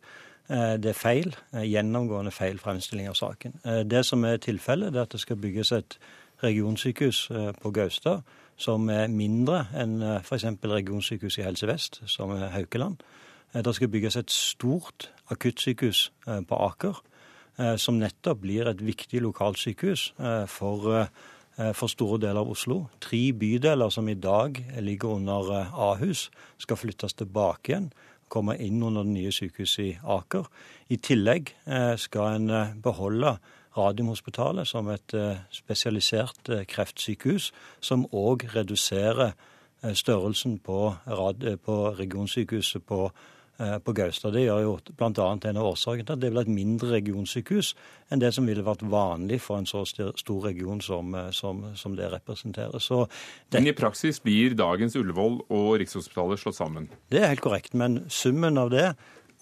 [0.48, 1.34] Eh, det er feil.
[1.52, 3.58] Eh, gjennomgående feil fremstilling av saken.
[3.64, 5.98] Eh, det som er tilfellet, er at det skal bygges et
[6.42, 7.30] regionsykehus
[7.62, 8.20] på Gaustad
[8.60, 10.44] som er mindre enn f.eks.
[10.60, 13.00] regionsykehuset i Helse Vest, som er Haukeland.
[13.54, 17.00] Eh, det skal bygges et stort akuttsykehus eh, på Aker,
[17.58, 20.12] eh, som nettopp blir et viktig lokalsykehus
[20.48, 21.08] for,
[21.72, 22.86] for store deler av Oslo.
[23.00, 27.90] Tre bydeler som i dag ligger under Ahus, skal flyttes tilbake igjen
[28.28, 30.48] komme inn under det nye sykehuset i Aker.
[30.90, 31.52] I tillegg
[32.02, 33.36] skal en beholde
[33.76, 35.14] Radiumhospitalet som et
[35.54, 39.36] spesialisert kreftsykehus, som òg reduserer
[39.94, 44.34] størrelsen på, regionsykehuset på Eh, på Gaustad.
[44.36, 45.26] Det gjør jo bl.a.
[45.32, 47.72] en av årsakene til at det blir et mindre regionsykehus
[48.12, 51.96] enn det som ville vært vanlig for en så stor region som, eh, som, som
[51.98, 52.78] det representerer.
[52.78, 53.06] Så
[53.50, 56.90] det, men i praksis blir dagens Ullevål og Rikshospitalet slått sammen?
[57.12, 57.74] Det er helt korrekt.
[57.74, 58.90] Men summen av det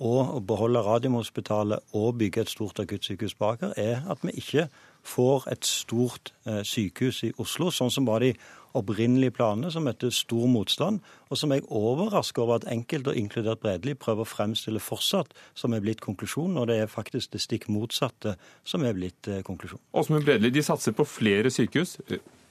[0.02, 4.66] og å beholde Radiumhospitalet og bygge et stort akuttsykehus på Aker, er at vi ikke
[5.06, 8.32] får et stort eh, sykehus i Oslo, sånn som var de
[8.74, 13.18] opprinnelige planene, som møtte stor motstand, og som jeg er overrasker over at enkelte, og
[13.18, 17.42] inkludert Bredeli, prøver å fremstille fortsatt som er blitt konklusjonen, og det er faktisk det
[17.44, 19.84] stikk motsatte som er blitt eh, konklusjonen.
[19.94, 21.98] Åsmund Bredeli, de satser på flere sykehus.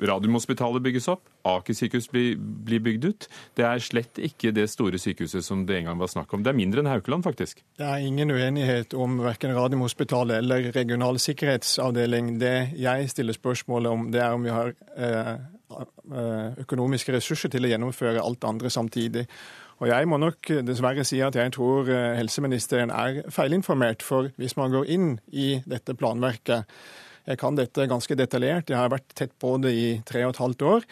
[0.04, 3.28] Radiumhospitalet bygges opp, Aker sykehus blir, blir, bygd ut.
[3.56, 6.44] Det er slett ikke det store sykehuset som det en gang var snakk om.
[6.44, 7.62] Det er mindre enn Haukeland, faktisk.
[7.80, 12.38] Det er ingen uenighet om verken Radiumhospitalet eller regional sikkerhetsavdeling.
[12.42, 15.36] Det jeg stiller spørsmålet om, det er om vi har Eh,
[16.64, 19.24] økonomiske ressurser til å gjennomføre alt andre samtidig.
[19.84, 24.04] Og Jeg må nok dessverre si at jeg tror eh, helseministeren er feilinformert.
[24.06, 26.70] For hvis man går inn i dette planverket
[27.24, 30.42] Jeg kan dette ganske detaljert, jeg har vært tett på det i tre og et
[30.44, 30.88] halvt år.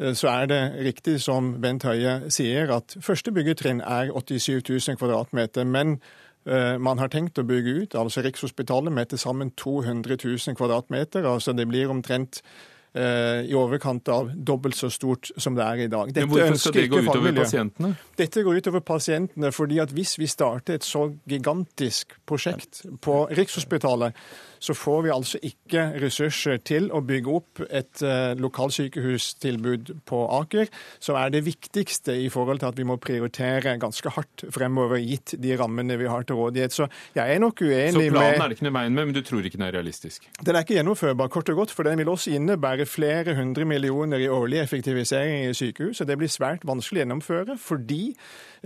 [0.00, 4.96] Eh, så er det riktig som Bent Høie sier, at første byggetrinn er 87 000
[5.00, 5.64] kvadratmeter.
[5.64, 6.00] Men
[6.46, 11.26] man har tenkt å bygge ut altså Rikshospitalet med til sammen 200 000 kvadratmeter.
[11.26, 15.88] Altså det blir omtrent Eh, i overkant av dobbelt så stort som det er i
[15.92, 16.12] dag.
[16.14, 17.92] Dette Men Hvorfor skal det gå utover pasientene?
[18.16, 24.16] Dette går utover pasientene fordi at hvis vi starter et så gigantisk prosjekt på Rikshospitalet,
[24.58, 30.70] så får vi altså ikke ressurser til å bygge opp et uh, lokalsykehustilbud på Aker,
[31.02, 35.36] som er det viktigste i forhold til at vi må prioritere ganske hardt fremover, gitt
[35.42, 36.74] de rammene vi har til rådighet.
[36.74, 39.16] Så jeg er nok uenig med Så planen er det ikke noe veien med, men
[39.16, 40.28] du tror ikke den er realistisk?
[40.40, 44.22] Den er ikke gjennomførbar, kort og godt, for den vil også innebære flere hundre millioner
[44.22, 48.02] i årlig effektivisering i sykehus, og det blir svært vanskelig å gjennomføre fordi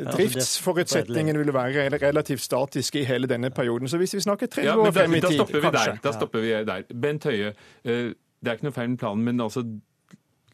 [0.01, 3.89] Altså, driftsforutsetningene vil være relativt statiske i hele denne perioden.
[3.89, 5.99] Så hvis vi snakker tre ja, år frem i tid, kanskje.
[6.05, 6.87] Da stopper vi der.
[7.03, 7.53] Bent Høie,
[7.85, 9.65] eh, det er ikke noe feil med planen, men altså,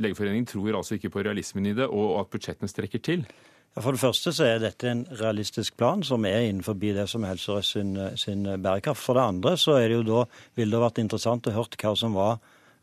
[0.02, 3.22] Legeforeningen tror altså ikke på realismen i det, og at budsjettene strekker til?
[3.76, 7.35] For det første så er dette en realistisk plan som er innenfor det som er
[7.35, 9.02] Helse Sør-Øst sin, sin, bærekraft.
[9.02, 10.22] For det andre så er det jo da,
[10.57, 12.38] ville det vært interessant å høre hva som var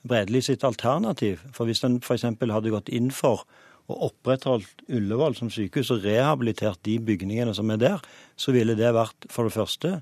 [0.08, 1.44] Bredeli sitt alternativ.
[1.56, 2.26] For hvis en f.eks.
[2.40, 3.46] hadde gått inn for
[3.92, 8.06] og opprettholdt Ullevål som sykehus og rehabilitert de bygningene som er der,
[8.40, 9.98] så ville det vært for det første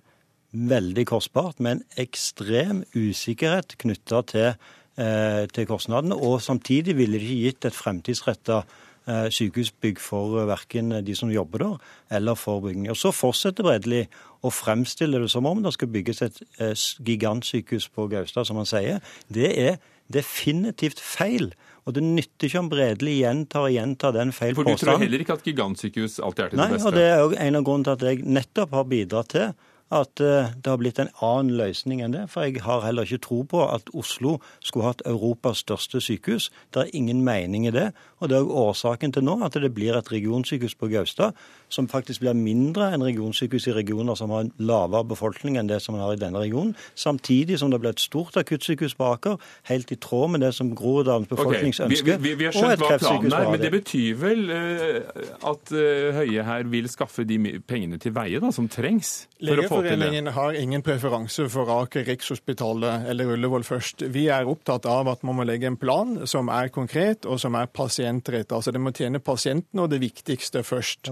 [0.51, 4.53] veldig kostbart, med en ekstrem usikkerhet knytta til,
[4.97, 6.15] eh, til, kostnadene.
[6.15, 8.63] Og samtidig ville det ikke gitt et fremtidsretta
[9.07, 11.77] sykehusbygg for verken de som jobber der,
[12.17, 12.89] eller for bygging.
[12.89, 14.03] Og Så fortsetter Bredli
[14.41, 18.69] å fremstille det som om det skal bygges et eh, gigantsykehus på Gaustad, som han
[18.69, 19.01] sier.
[19.29, 21.51] Det er definitivt feil.
[21.85, 24.77] Og det nytter ikke om Bredli gjentar og gjentar den feil påstanden.
[24.77, 26.93] For du tror heller ikke at gigantsykehus alltid er til Nei, det beste?
[26.93, 29.53] Nei, og det er en av grunnene til at jeg nettopp har bidratt til
[29.91, 32.25] at eh, det har blitt en annen løsning enn det.
[32.31, 36.49] For jeg har heller ikke tro på at Oslo skulle hatt Europas største sykehus.
[36.71, 37.89] Det er ingen mening i det.
[38.19, 41.35] Og det er årsaken til nå at det blir et regionsykehus på Gaustad
[41.71, 45.81] som faktisk blir mindre enn regionsykehus i regioner som har en lavere befolkning enn det
[45.83, 46.75] som man har i denne regionen.
[46.95, 49.39] Samtidig som det blir et stort akuttsykehus på Aker,
[49.71, 51.95] helt i tråd med det som Groruddalens befolknings okay.
[51.95, 56.11] Vi, vi, vi, har skjønt hva planen er, men det betyr vel uh, at uh,
[56.21, 61.47] Høie her vil skaffe de pengene til veie da, som trengs Lovavdelingen har ingen preferanse
[61.49, 64.03] for Aker, Rikshospitalet eller Ullevål først.
[64.13, 67.57] Vi er opptatt av at man må legge en plan som er konkret og som
[67.57, 68.53] er pasientrettet.
[68.53, 71.09] Altså det må tjene pasienten og det viktigste først.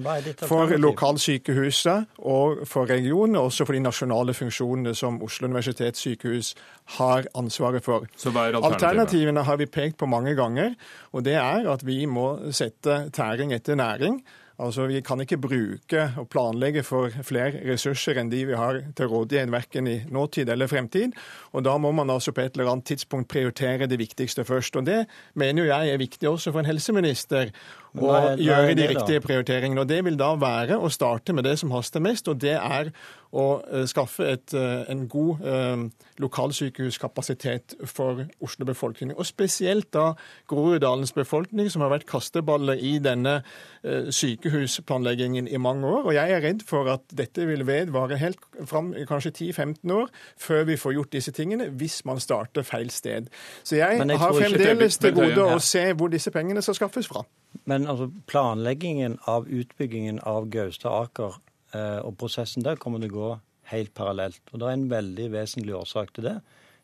[0.50, 6.56] For lokalsykehuset og for regionen, og også for de nasjonale funksjonene som Oslo universitetssykehus
[6.98, 8.10] har ansvaret for.
[8.18, 10.74] Så hva er Alternativene har vi pekt på mange ganger,
[11.14, 14.24] og det er at vi må sette tæring etter næring.
[14.60, 19.08] Altså, Vi kan ikke bruke og planlegge for flere ressurser enn de vi har til
[19.08, 21.16] rådighet, verken i nåtid eller fremtid.
[21.54, 24.76] Og Da må man altså på et eller annet tidspunkt prioritere det viktigste først.
[24.76, 27.52] Og Det mener jeg er viktig også for en helseminister
[27.98, 29.82] å gjøre de riktige prioriteringene.
[29.82, 32.92] Og Det vil da være å starte med det som haster mest, og det er
[33.32, 35.84] å eh, skaffe et, eh, en god eh,
[36.20, 39.16] lokalsykehuskapasitet for Oslo-befolkningen.
[39.18, 40.14] Og spesielt da
[40.50, 43.40] Groruddalens befolkning, som har vært kasteballer i denne
[43.84, 46.08] eh, sykehusplanleggingen i mange år.
[46.10, 50.66] Og jeg er redd for at dette vil vedvare helt fram kanskje 10-15 år før
[50.72, 53.30] vi får gjort disse tingene, hvis man starter feil sted.
[53.64, 57.24] Så jeg, jeg har fremdeles til gode å se hvor disse pengene skal skaffes fra.
[57.70, 63.30] Men altså, planleggingen av utbyggingen av Gaustad-Aker eh, og prosessen der kommer til å gå
[63.70, 64.42] helt parallelt.
[64.52, 66.40] Og Det er en veldig vesentlig årsak til det.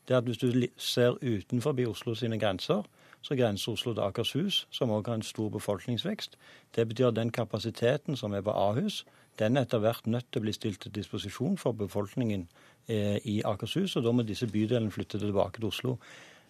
[0.06, 2.82] Det er at Hvis du ser utenfor Oslo sine grenser,
[3.22, 6.36] så grenser Oslo til Akershus, som også har en stor befolkningsvekst.
[6.76, 9.04] Det betyr at den kapasiteten som er på Ahus,
[9.38, 12.46] den er etter hvert nødt til å bli stilt til disposisjon for befolkningen
[12.88, 15.96] eh, i Akershus, og da må disse bydelene flytte tilbake til Oslo.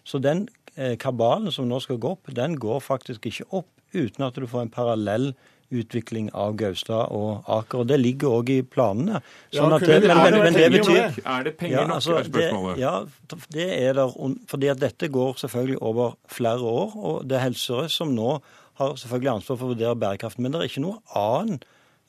[0.03, 4.23] Så den eh, kabalen som nå skal gå opp, den går faktisk ikke opp uten
[4.23, 5.33] at du får en parallell
[5.73, 7.83] utvikling av Gaustad og Aker.
[7.83, 9.21] og Det ligger òg i planene.
[9.53, 12.29] Sånn ja, det, men, men, men, det betyr Er det penger ja, altså, nok, er
[12.29, 12.77] spørsmålet?
[12.77, 14.13] Det, ja, det er der.
[14.47, 16.95] fordi at dette går selvfølgelig over flere år.
[16.95, 18.37] og Det er Helse Sør-Øst som nå
[18.77, 20.45] har selvfølgelig ansvar for å vurdere bærekraften.
[20.45, 21.59] Men det er ikke noe annen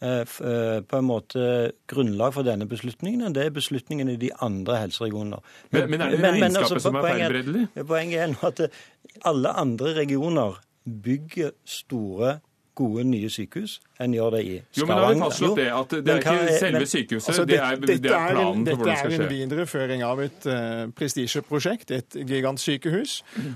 [0.05, 1.45] eh, eh, på en måte
[1.91, 5.41] grunnlag for denne beslutningen enn det er beslutningen i de andre helseregionene.
[5.73, 7.67] Men, men er det regnskapet altså, som er feilberedelig?
[7.89, 8.67] Poenget er nå at
[9.27, 12.39] alle andre regioner bygger store
[12.79, 14.79] gode nye sykehus enn gjør det i Stavanger.
[14.79, 17.59] Jo, men da har vi fastslått det, at det er ikke selve sykehuset, altså, det,
[17.59, 19.11] er, det, er, planen for hvordan det skal skje.
[19.11, 23.15] Dette er en videreføring av et uh, prestisjeprosjekt, et gigantsykehus.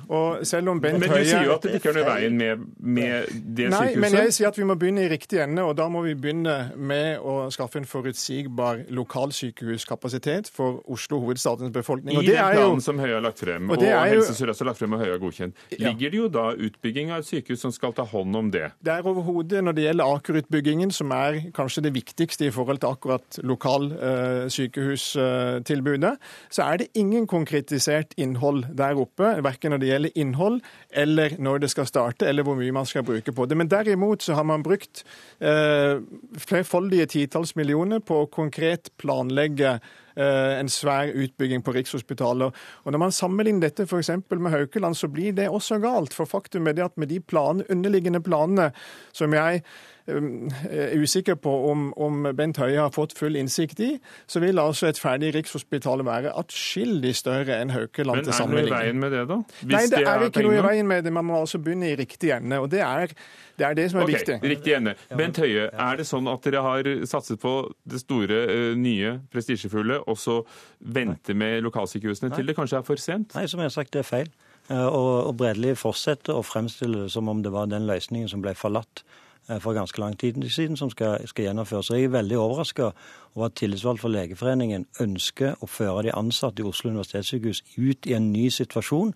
[0.08, 2.64] Og selv om Bent Men du sier jo at det ikke er noe veien med,
[2.78, 4.00] med det Nei, sykehuset?
[4.02, 6.56] men jeg sier at vi må begynne i riktig ende, og da må vi begynne
[6.74, 12.18] med å skaffe en forutsigbar lokalsykehuskapasitet for Oslo hovedstadens befolkning.
[12.18, 14.98] I den planen som Høie har lagt frem, og, og Helse Sør-Øst har lagt frem
[14.98, 18.06] og Høie har godkjent, ligger det jo da utbygging av et sykehus som skal ta
[18.10, 18.72] hånd om det?
[18.82, 22.90] Det er overhodet når det gjelder Aker-utbyggingen, som er kanskje det viktigste i forhold til
[22.90, 26.20] akkurat lokalsykehustilbudet, uh,
[26.50, 29.42] så er det ingen konkretisert innhold der oppe.
[29.44, 30.56] Verken når det gjelder innhold,
[30.90, 33.56] eller når det skal starte, eller hvor mye man skal bruke på det.
[33.56, 35.04] Men derimot så har man brukt
[35.44, 35.94] uh,
[36.38, 39.80] flerfoldige titalls millioner på å konkret planlegge eh,
[40.16, 42.52] en svær utbygging på Rikshospitalet.
[42.84, 44.10] Og Når man sammenligner dette f.eks.
[44.30, 46.14] med Haukeland, så blir det også galt.
[46.14, 48.70] For faktum er det at med de plan, underliggende planene
[49.12, 49.62] som jeg
[50.06, 53.90] usikker på om, om, Bent Høie har fått full innsikt i,
[54.26, 58.72] så vil altså et ferdig Rikshospital være atskillig større enn Haukeland til sammenligning.
[58.72, 59.38] Men er det noe i veien med det, da?
[59.60, 61.14] Hvis Nei, det, det er, er ikke noe i veien med det.
[61.14, 62.58] Man må altså begynne i riktig ende.
[62.58, 63.14] og det er
[63.58, 64.36] det er det som er okay, viktig.
[64.50, 64.94] Riktig ende.
[65.16, 67.52] Bent Høie, er det sånn at dere har satset på
[67.88, 70.40] det store, eh, nye, prestisjefulle, og så
[70.80, 73.36] vente med lokalsykehusene til det kanskje er for sent?
[73.36, 74.32] Nei, som jeg har sagt, det er feil.
[74.70, 78.42] Eh, og, og Bredli fortsetter å fremstille det som om det var den løsningen som
[78.44, 79.20] ble forlatt eh,
[79.60, 81.90] for ganske lang tid siden, som skal, skal gjennomføres.
[81.90, 82.90] Jeg er veldig overraska
[83.34, 88.16] over at tillitsvalgt for Legeforeningen ønsker å føre de ansatte i Oslo universitetssykehus ut i
[88.16, 89.14] en ny situasjon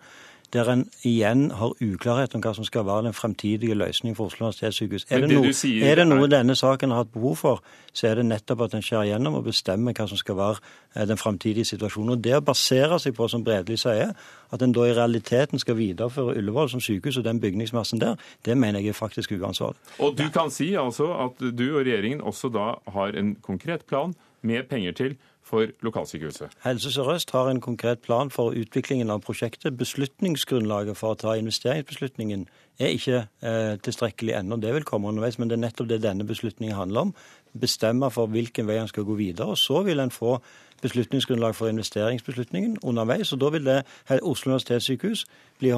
[0.53, 4.47] der en igjen har uklarhet om hva som skal være den fremtidige løsningen for Oslo
[4.47, 5.07] universitetssykehus.
[5.11, 5.53] Er det, noe,
[5.91, 8.85] er det noe denne saken har hatt behov for, så er det nettopp at en
[8.85, 10.59] skjærer gjennom og bestemmer hva som skal være
[10.95, 12.15] eh, den fremtidige situasjonen.
[12.17, 14.13] Og Det å basere seg på, som Bredli sier,
[14.53, 18.57] at en da i realiteten skal videreføre Ullevål som sykehus og den bygningsmassen der, det
[18.57, 19.81] mener jeg er faktisk uansvarlig.
[19.99, 24.15] Og du kan si altså at du og regjeringen også da har en konkret plan
[24.47, 26.57] med penger til for lokalsykehuset?
[26.65, 29.77] Helse Sør-Øst har en konkret plan for utviklingen av prosjektet.
[29.79, 32.47] Beslutningsgrunnlaget for å ta investeringsbeslutningen
[32.83, 34.59] er ikke eh, tilstrekkelig ennå.
[34.61, 37.15] Det vil komme underveis, men det er nettopp det denne beslutningen handler om.
[37.57, 39.55] Bestemme for hvilken vei en skal gå videre.
[39.55, 40.37] og Så vil en få
[40.83, 43.33] beslutningsgrunnlag for investeringsbeslutningen underveis.
[43.33, 43.83] og Da vil det
[44.23, 45.25] Oslo universitetssykehus
[45.59, 45.73] bli,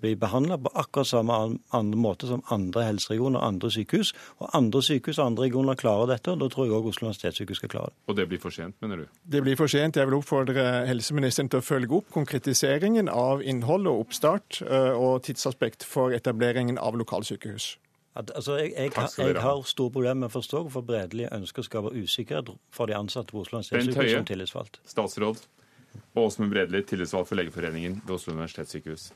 [0.00, 4.12] bli behandla på akkurat samme andre måte som andre helseregioner og andre sykehus.
[4.38, 7.56] Og andre sykehus og andre regioner klarer dette, og da tror jeg òg Oslo universitetssykehus
[7.56, 7.96] skal klare det.
[8.06, 9.06] Og det blir for sent, mener du?
[9.32, 9.96] Det blir for sent.
[9.96, 14.62] Jeg vil oppfordre helseministeren til å følge opp konkretiseringen av innhold og oppstart
[14.96, 17.76] og tidsaspekt for etableringen av lokalsykehus.
[18.14, 21.68] At, altså, jeg, jeg, jeg, har store problemer med å forstå hvorfor Bredeli ønsker å
[21.68, 24.80] skape usikkerhet for de ansatte på Oslo universitetssykehus som tillitsvalgt.
[24.84, 25.40] Statsråd
[26.20, 29.12] Åsmund Bredeli, tillitsvalgt for Legeforeningen ved Oslo universitetssykehus.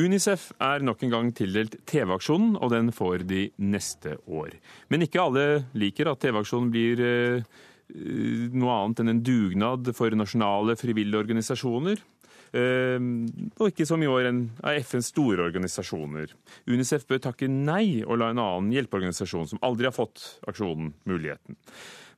[0.00, 4.56] Unicef er nok en gang tildelt TV-aksjonen, og den får de neste år.
[4.88, 5.44] Men ikke alle
[5.76, 7.44] liker at TV-aksjonen blir Eh,
[7.92, 12.02] noe annet enn en dugnad for nasjonale frivillige organisasjoner.
[12.52, 12.98] Eh,
[13.56, 16.34] og ikke som i år en av FNs store organisasjoner.
[16.68, 21.56] Unicef bør takke nei og la en annen hjelpeorganisasjon som aldri har fått aksjonen, muligheten.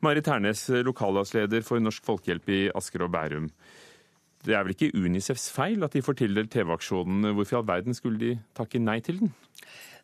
[0.05, 3.49] Marit Hernes, lokallagsleder for Norsk Folkehjelp i Asker og Bærum.
[4.45, 7.31] Det er vel ikke Unicefs feil at de får tildelt TV-aksjonen.
[7.33, 9.33] Hvorfor i all verden skulle de takke nei til den?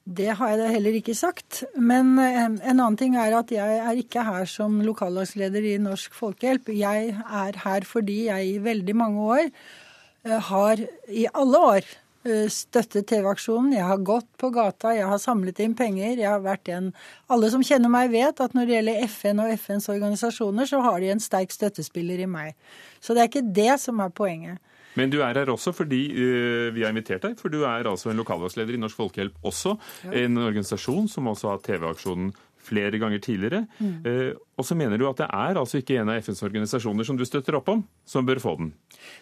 [0.09, 1.63] Det har jeg da heller ikke sagt.
[1.77, 6.17] Men eh, en annen ting er at jeg er ikke her som lokallagsleder i Norsk
[6.17, 6.73] Folkehjelp.
[6.73, 11.91] Jeg er her fordi jeg i veldig mange år eh, har, i alle år,
[12.25, 13.77] eh, støttet TV-aksjonen.
[13.77, 16.17] Jeg har gått på gata, jeg har samlet inn penger.
[16.17, 16.91] jeg har vært en...
[17.29, 20.99] Alle som kjenner meg, vet at når det gjelder FN og FNs organisasjoner, så har
[21.05, 22.57] de en sterk støttespiller i meg.
[23.05, 24.65] Så det er ikke det som er poenget.
[24.99, 28.11] Men du er her også fordi uh, vi har invitert deg, for du er altså
[28.11, 29.77] en lokalvalgsleder i Norsk Folkehjelp også.
[30.07, 30.15] Ja.
[30.25, 32.33] En organisasjon som også har TV-aksjonen
[32.71, 33.65] flere ganger tidligere.
[33.79, 33.95] Mm.
[34.05, 37.19] Uh, og så mener du at det er altså ikke en av FNs organisasjoner som
[37.19, 38.75] du støtter opp om, som bør få den.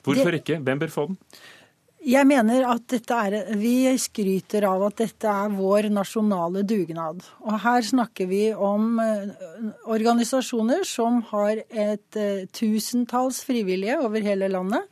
[0.07, 0.43] Hvorfor det...
[0.43, 0.61] ikke?
[0.65, 1.23] Hvem bør få den?
[2.09, 7.25] Jeg mener at dette er, Vi skryter av at dette er vår nasjonale dugnad.
[7.43, 12.23] Og her snakker vi om uh, organisasjoner som har et
[12.55, 14.87] tusentalls frivillige over hele landet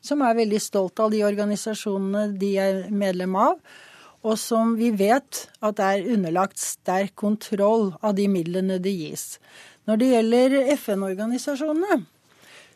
[0.00, 3.58] som er veldig stolt av de organisasjonene de er medlem av,
[4.20, 9.38] og som vi vet at er underlagt sterk kontroll av de midlene det gis.
[9.88, 12.02] Når det gjelder FN-organisasjonene,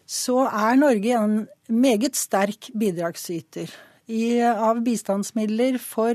[0.05, 1.37] så er Norge en
[1.69, 3.73] meget sterk bidragsyter.
[4.05, 6.13] I, av bistandsmidler for,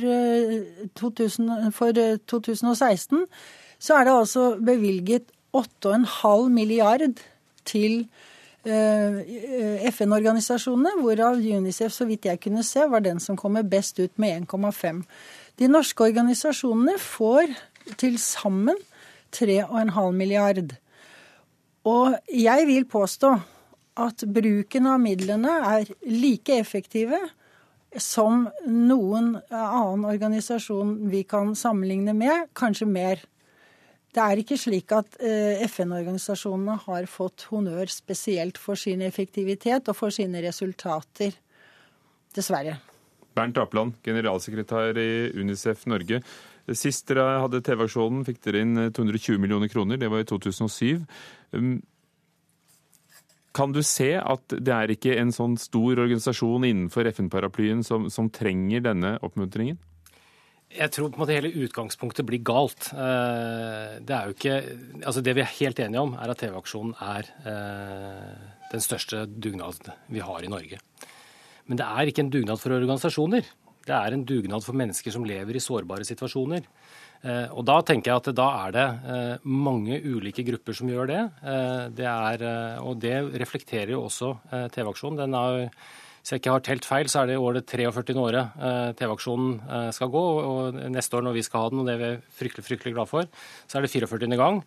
[0.99, 1.97] 2000, eh, for
[2.29, 3.23] 2016 eh,
[3.81, 7.23] så er det altså bevilget 8,5 milliard
[7.65, 8.03] til
[8.69, 14.49] FN-organisasjonene, hvorav UNICEF, så vidt jeg kunne se, var den som kommer best ut med
[14.49, 15.03] 1,5.
[15.59, 17.55] De norske organisasjonene får
[17.99, 18.77] til sammen
[19.35, 20.75] 3,5 milliard.
[21.87, 23.33] Og jeg vil påstå
[23.99, 27.19] at bruken av midlene er like effektive
[27.97, 33.23] som noen annen organisasjon vi kan sammenligne med, kanskje mer.
[34.19, 39.95] Det er ikke slik at eh, FN-organisasjonene har fått honnør spesielt for sin effektivitet og
[39.95, 41.37] for sine resultater.
[42.35, 42.73] Dessverre.
[43.39, 46.19] Bernt Apeland, generalsekretær i Unicef Norge.
[46.75, 50.01] Sist dere hadde TV-aksjonen, fikk dere inn 220 millioner kroner.
[50.01, 50.99] Det var i 2007.
[51.55, 51.77] Um,
[53.55, 58.27] kan du se at det er ikke en sånn stor organisasjon innenfor FN-paraplyen som, som
[58.27, 59.79] trenger denne oppmuntringen?
[60.69, 62.91] Jeg tror på en måte hele utgangspunktet blir galt.
[62.93, 64.57] Eh, det er jo ikke
[65.01, 69.89] Altså det vi er helt enige om, er at TV-aksjonen er eh, den største dugnaden
[70.13, 70.77] vi har i Norge.
[71.65, 73.49] Men det er ikke en dugnad for organisasjoner.
[73.89, 76.67] Det er en dugnad for mennesker som lever i sårbare situasjoner.
[77.25, 78.87] Eh, og da tenker jeg at da er det
[79.49, 81.23] mange ulike grupper som gjør det.
[81.97, 82.45] det er,
[82.85, 84.35] og det reflekterer jo også
[84.69, 85.17] TV-aksjonen.
[85.23, 85.65] Den har
[86.19, 88.15] hvis jeg ikke har telt feil, så er det i år det 43.
[88.19, 90.23] året eh, TV-aksjonen eh, skal gå.
[90.51, 93.11] Og neste år når vi skal ha den, og det er vi fryktelig, fryktelig glad
[93.11, 93.29] for,
[93.65, 94.29] så er det 44.
[94.39, 94.63] gang.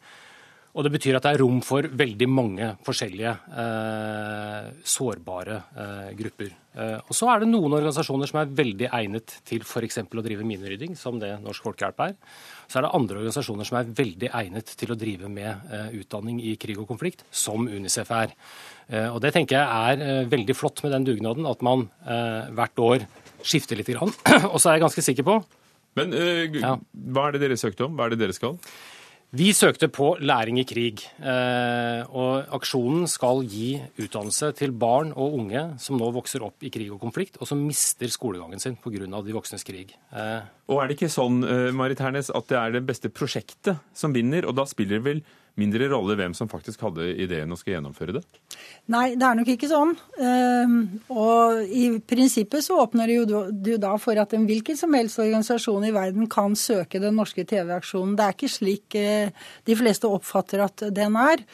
[0.72, 6.54] Og det betyr at det er rom for veldig mange forskjellige eh, sårbare eh, grupper.
[6.72, 10.00] Eh, og så er det noen organisasjoner som er veldig egnet til f.eks.
[10.00, 12.14] å drive minerydding, som det Norsk Folkehjelp er.
[12.64, 16.40] Så er det andre organisasjoner som er veldig egnet til å drive med eh, utdanning
[16.40, 18.32] i krig og konflikt, som Unicef er.
[18.88, 22.78] Eh, og Det tenker jeg er eh, veldig flott med den dugnaden, at man hvert
[22.78, 23.06] år
[23.42, 23.90] skifter litt.
[23.92, 24.14] Grann.
[24.52, 25.40] og så er jeg ganske sikker på
[25.98, 27.96] Men hva er det dere søkte om?
[27.98, 28.58] Hva er det dere skal?
[29.32, 35.38] Vi søkte på læring i krig, eh, og aksjonen skal gi utdannelse til barn og
[35.38, 39.22] unge som nå vokser opp i krig og konflikt, og som mister skolegangen sin pga.
[39.24, 39.96] de voksnes krig.
[40.12, 43.80] Eh, og er det ikke sånn eh, Marit Hernes, at det er det beste prosjektet
[43.94, 45.22] som vinner, og da spiller det vel
[45.60, 48.22] mindre rolle hvem som faktisk hadde ideen og skal gjennomføre det?
[48.92, 49.92] Nei, det er nok ikke sånn.
[50.22, 50.78] Ehm,
[51.12, 55.86] og i prinsippet så åpner det jo da for at en hvilken som helst organisasjon
[55.88, 58.16] i verden kan søke den norske TV-aksjonen.
[58.18, 61.44] Det er ikke slik eh, de fleste oppfatter at den er.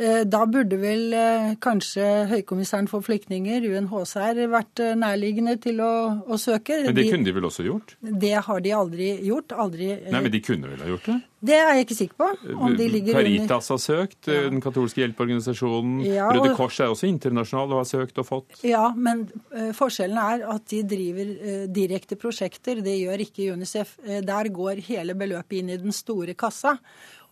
[0.00, 5.92] Eh, da burde vel eh, kanskje Høykommissæren for flyktninger, UNHCR, vært nærliggende til å,
[6.24, 6.80] å søke.
[6.88, 7.96] Men det kunne de vel også gjort?
[8.00, 9.52] Det har de aldri gjort.
[9.52, 11.20] Aldri Nei, Men de kunne vel ha gjort det?
[11.42, 12.26] Det er jeg ikke sikker på.
[12.54, 14.44] om de ligger Caritas har søkt, ja.
[14.46, 15.96] den katolske hjelpeorganisasjonen.
[16.06, 16.38] Ja, og...
[16.38, 18.60] Røde Kors er også internasjonal og har søkt og fått.
[18.66, 22.78] Ja, men uh, forskjellen er at de driver uh, direkte prosjekter.
[22.86, 23.96] Det gjør ikke UNICEF.
[24.06, 26.76] Uh, der går hele beløpet inn i den store kassa.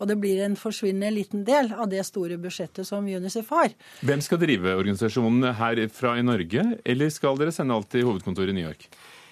[0.00, 3.76] Og det blir en forsvinnende liten del av det store budsjettet som UNICEF har.
[4.02, 8.58] Hvem skal drive organisasjonen herfra i Norge, eller skal dere sende alt til hovedkontoret i
[8.58, 8.90] New York?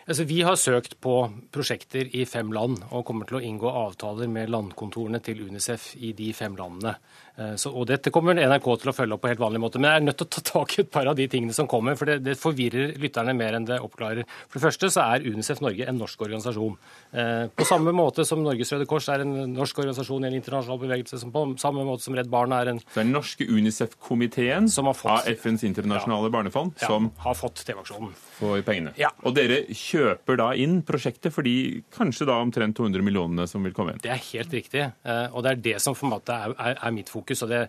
[0.08, 1.14] Altså, vi har søkt på
[1.52, 6.14] prosjekter i fem land og kommer til å inngå avtaler med landkontorene til Unicef i
[6.16, 6.94] de fem landene.
[7.38, 9.78] Eh, så, og Dette kommer NRK til å følge opp på helt vanlig måte.
[9.78, 11.68] Men jeg er nødt til å ta tak i et par av de tingene som
[11.70, 14.26] kommer, for det, det, forvirrer lytterne mer enn det oppklarer.
[14.48, 16.74] For det første så er Unicef Norge en norsk organisasjon.
[17.12, 20.82] Eh, på samme måte som Norges Røde Kors er en norsk organisasjon i en internasjonal
[20.82, 25.28] bevegelse, som på samme måte som Redd Barna er en Så den norske Unicef-komiteen av
[25.28, 28.10] FNs internasjonale ja, barnefond som har fått TV-aksjonen.
[28.38, 28.94] For pengene.
[28.98, 29.10] Ja.
[29.26, 33.74] Og dere kjøper da inn prosjektet for de kanskje da omtrent 200 millionene som vil
[33.76, 34.02] komme inn?
[34.02, 36.94] Det er helt riktig, eh, og det er det som for måte er, er, er
[36.94, 37.42] mitt fokus fokus.
[37.42, 37.68] Og det,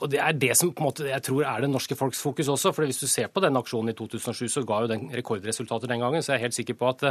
[0.00, 2.48] og det, er det som på en måte jeg tror er det norske folks fokus
[2.48, 2.72] også.
[2.72, 6.00] for Hvis du ser på den aksjonen i 2007, så ga jo den rekordresultater den
[6.00, 6.22] gangen.
[6.22, 7.02] Så jeg er helt sikker på at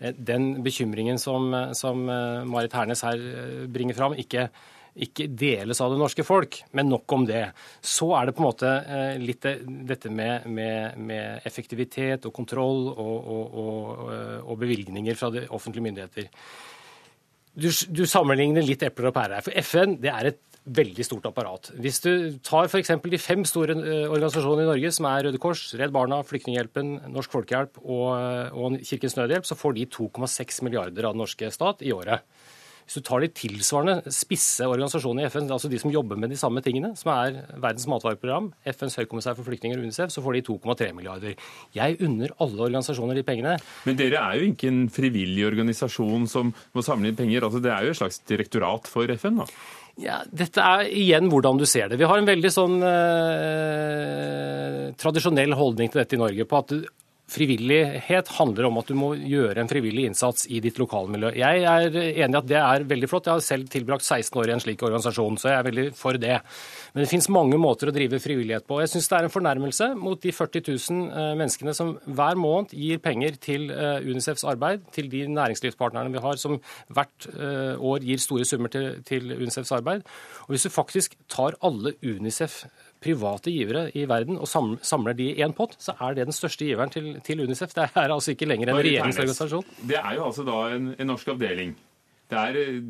[0.00, 4.48] eh, den bekymringen som, som eh, Marit Hernes her eh, bringer fram, ikke
[4.98, 6.56] ikke deles av det norske folk.
[6.74, 7.52] Men nok om det.
[7.80, 8.70] Så er det på en måte
[9.22, 9.46] litt
[9.86, 14.00] dette med, med, med effektivitet og kontroll og, og, og,
[14.40, 16.26] og, bevilgninger fra offentlige myndigheter.
[17.54, 19.46] Du, du sammenligner litt epler og pærer her.
[19.46, 21.70] For FN det er et veldig stort apparat.
[21.80, 22.10] Hvis du
[22.44, 22.92] tar f.eks.
[23.00, 27.34] de fem store eh, organisasjonene i Norge, som er Røde Kors, Redd Barna, Flyktninghjelpen, Norsk
[27.34, 31.84] Folkehjelp og, eh, og Kirkens Nødhjelp, så får de 2,6 milliarder av den norske stat
[31.86, 32.26] i året.
[32.88, 36.38] Hvis du tar de tilsvarende spisse organisasjonene i FN, altså de som jobber med de
[36.40, 40.42] samme tingene, som er Verdens matvareprogram, FNs høykommissær for flyktninger og UNICEF, så får de
[40.46, 41.34] 2,3 milliarder.
[41.76, 43.58] Jeg unner alle organisasjoner de pengene.
[43.84, 47.44] Men dere er jo ikke en frivillig organisasjon som må samle inn penger.
[47.44, 49.42] altså Det er jo et slags direktorat for FN?
[49.42, 49.50] da?
[49.98, 51.98] Ja, Dette er igjen hvordan du ser det.
[51.98, 56.46] Vi har en veldig sånn eh, tradisjonell holdning til dette i Norge.
[56.46, 56.74] på at
[57.28, 61.34] Frivillighet handler om at du må gjøre en frivillig innsats i ditt lokalmiljø.
[61.36, 63.28] Jeg er enig i at det er veldig flott.
[63.28, 66.16] Jeg har selv tilbrakt 16 år i en slik organisasjon, så jeg er veldig for
[66.16, 66.38] det.
[66.94, 68.80] Men det finnes mange måter å drive frivillighet på.
[68.80, 72.72] Jeg syns det er en fornærmelse mot de 40 000 eh, menneskene som hver måned
[72.72, 76.56] gir penger til eh, Unicefs arbeid, til de næringslivspartnerne vi har som
[76.88, 80.08] hvert eh, år gir store summer til, Unicefs arbeid.
[80.46, 82.62] Og hvis du faktisk tar alle Unicef
[83.02, 86.66] private givere i verden og samler de i én pott, så er det den største
[86.66, 87.74] giveren til, til UNICEF.
[87.76, 89.76] Det er altså ikke lenger en regjeringsorganisasjon.
[89.88, 91.76] Det er jo altså da en, en norsk avdeling.
[92.28, 92.80] Det er eh,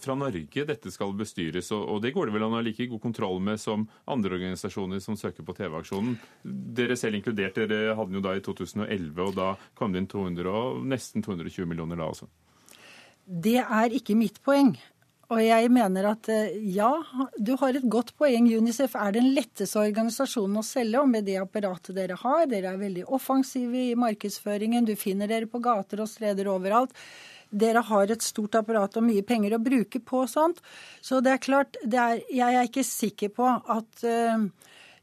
[0.00, 3.02] fra Norge dette skal bestyres, og det går det vel an å ha like god
[3.02, 6.16] kontroll med som andre organisasjoner som søker på TV-aksjonen.
[6.44, 10.10] Dere selv inkludert, dere hadde den jo da i 2011, og da kom det inn
[10.10, 12.30] 200 og nesten 220 millioner da også.
[13.30, 14.72] Det er ikke mitt poeng.
[15.30, 16.90] Og jeg mener at eh, ja,
[17.38, 18.48] du har et godt poeng.
[18.50, 22.48] Unicef er den letteste organisasjonen å selge, og med det apparatet dere har.
[22.50, 24.88] Dere er veldig offensive i markedsføringen.
[24.88, 26.96] Du finner dere på gater og streder overalt.
[27.50, 30.58] Dere har et stort apparat og mye penger å bruke på sånt.
[31.02, 34.46] Så det er klart, det er, jeg er ikke sikker på at uh,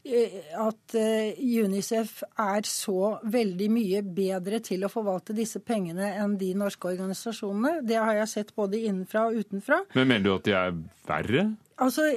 [0.08, 6.52] at eh, Unicef er så veldig mye bedre til å forvalte disse pengene enn de
[6.56, 7.82] norske organisasjonene.
[7.86, 9.82] Det har jeg sett både innenfra og utenfra.
[9.98, 10.78] Men mener du at de er
[11.08, 11.48] verre?
[11.78, 12.08] Altså,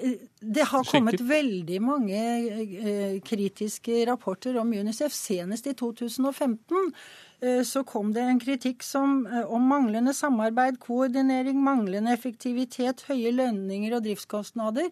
[0.41, 1.27] Det har kommet Sikkert.
[1.29, 5.13] veldig mange eh, kritiske rapporter om Unicef.
[5.13, 6.93] Senest i 2015
[7.65, 14.03] så kom det en kritikk som, om manglende samarbeid, koordinering, manglende effektivitet, høye lønninger og
[14.05, 14.91] driftskostnader.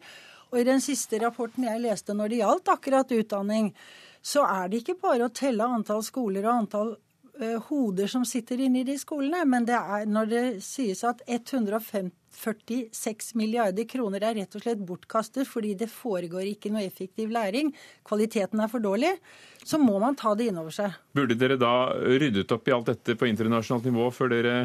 [0.49, 3.73] Og i den siste rapporten jeg leste når det gjaldt akkurat utdanning,
[4.21, 6.95] så er det ikke bare å telle antall skoler og antall
[7.41, 11.21] uh, hoder som sitter inne i de skolene, men det er når det sies at
[11.27, 17.71] 146 milliarder kroner er rett og slett bortkastet fordi det foregår ikke noe effektiv læring,
[18.07, 19.13] kvaliteten er for dårlig,
[19.63, 20.97] så må man ta det inn over seg.
[21.15, 24.55] Burde dere da ryddet opp i alt dette på internasjonalt nivå før dere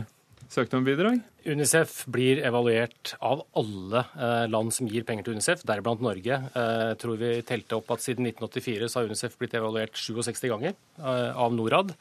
[0.52, 1.20] søkte om bidrag?
[1.44, 6.38] Unicef blir evaluert av alle eh, land som gir penger til Unicef, deriblant Norge.
[6.56, 10.46] Eh, jeg tror vi telte opp at Siden 1984 så har Unicef blitt evaluert 67
[10.52, 11.94] ganger eh, av Norad.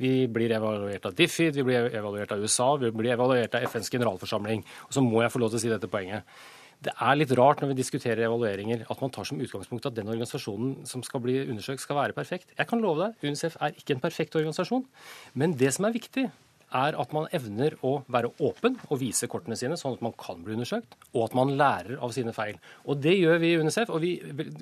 [0.00, 3.92] Vi blir evaluert av Diffid, vi blir evaluert av USA, vi blir evaluert av FNs
[3.92, 4.64] generalforsamling.
[4.88, 6.28] Og så må jeg få lov til å si dette poenget.
[6.80, 10.08] Det er litt rart når vi diskuterer evalueringer at man tar som utgangspunkt at den
[10.08, 12.54] organisasjonen som skal bli undersøkt, skal være perfekt.
[12.56, 14.86] Jeg kan love deg, UNICEF er ikke en perfekt organisasjon.
[15.36, 16.30] Men det som er viktig,
[16.76, 20.42] er at man evner å være åpen og vise kortene sine, sånn at man kan
[20.44, 22.58] bli undersøkt, og at man lærer av sine feil.
[22.86, 24.12] Og Det gjør vi i UNICEF, og vi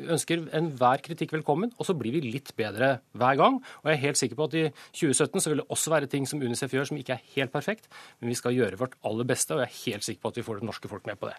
[0.09, 1.73] ønsker enhver kritikk velkommen.
[1.79, 3.59] Og så blir vi litt bedre hver gang.
[3.83, 6.29] Og jeg er helt sikker på at i 2017 så vil det også være ting
[6.29, 7.91] som UNICEF gjør som ikke er helt perfekt,
[8.21, 10.47] men vi skal gjøre vårt aller beste, og jeg er helt sikker på at vi
[10.47, 11.37] får det norske folk med på det.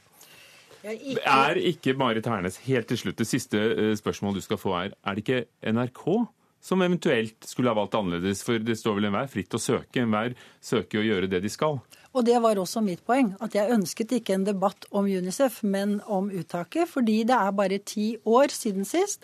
[1.28, 4.94] Er ikke Marit Hernes, helt til slutt, det siste eh, spørsmålet du skal få er,
[5.04, 6.06] er det ikke NRK
[6.62, 8.44] som eventuelt skulle ha valgt annerledes?
[8.46, 11.80] For det står vel enhver fritt å søke, enhver søker å gjøre det de skal.
[12.10, 16.00] Og det var også mitt poeng, at jeg ønsket ikke en debatt om UNICEF, men
[16.10, 19.22] om uttaket, fordi det er bare ti år siden sist.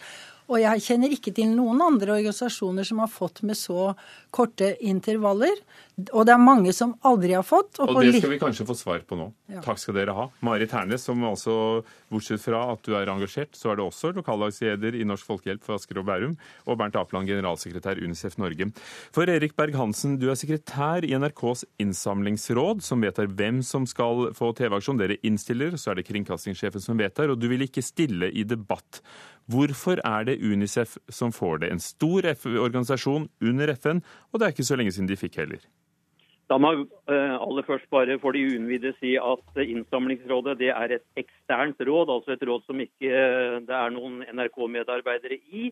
[0.51, 3.93] Og jeg kjenner ikke til noen andre organisasjoner som har fått med så
[4.35, 5.57] korte intervaller.
[6.11, 7.79] Og det er mange som aldri har fått.
[7.79, 9.29] Og, og det skal vi kanskje få svar på nå.
[9.51, 9.61] Ja.
[9.63, 10.25] Takk skal dere ha.
[10.45, 11.55] Marit Hernes, som altså,
[12.11, 15.79] bortsett fra at du er engasjert, så er du også lokallagsleder i Norsk Folkehjelp for
[15.79, 16.35] Asker og Bærum,
[16.67, 18.69] og Bernt Apland, generalsekretær Unicef Norge.
[19.15, 24.51] For Erik Berg-Hansen, du er sekretær i NRKs innsamlingsråd, som vedtar hvem som skal få
[24.57, 24.99] TV-aksjon.
[24.99, 29.01] Dere innstiller, så er det kringkastingssjefen som vedtar, og du vil ikke stille i debatt.
[29.51, 31.71] Hvorfor er det Unicef som får det?
[31.71, 35.65] En stor organisasjon under FN, og det er ikke så lenge siden de fikk heller.
[36.49, 41.05] Da må eh, aller først bare for de uinnvidde si at Innsamlingsrådet det er et
[41.17, 45.71] eksternt råd, altså et råd som ikke eh, det er noen NRK-medarbeidere i.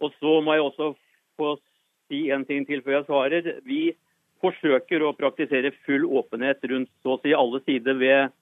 [0.00, 0.94] Og så må jeg også
[1.36, 1.56] få
[2.08, 3.52] si en ting til før jeg svarer.
[3.68, 3.82] Vi
[4.40, 8.32] forsøker å praktisere full åpenhet rundt så å si alle sider ved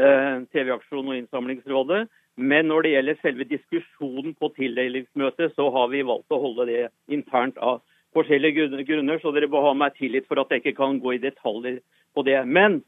[0.00, 2.06] eh, TV-aksjonen og Innsamlingsrådet.
[2.36, 6.84] Men når det gjelder selve diskusjonen på tildelingsmøtet, så har vi valgt å holde det
[7.12, 7.82] internt av
[8.16, 9.20] forskjellige grunner.
[9.20, 11.82] Så dere må ha meg tillit for at jeg ikke kan gå i detaljer
[12.16, 12.38] på det.
[12.48, 12.80] Men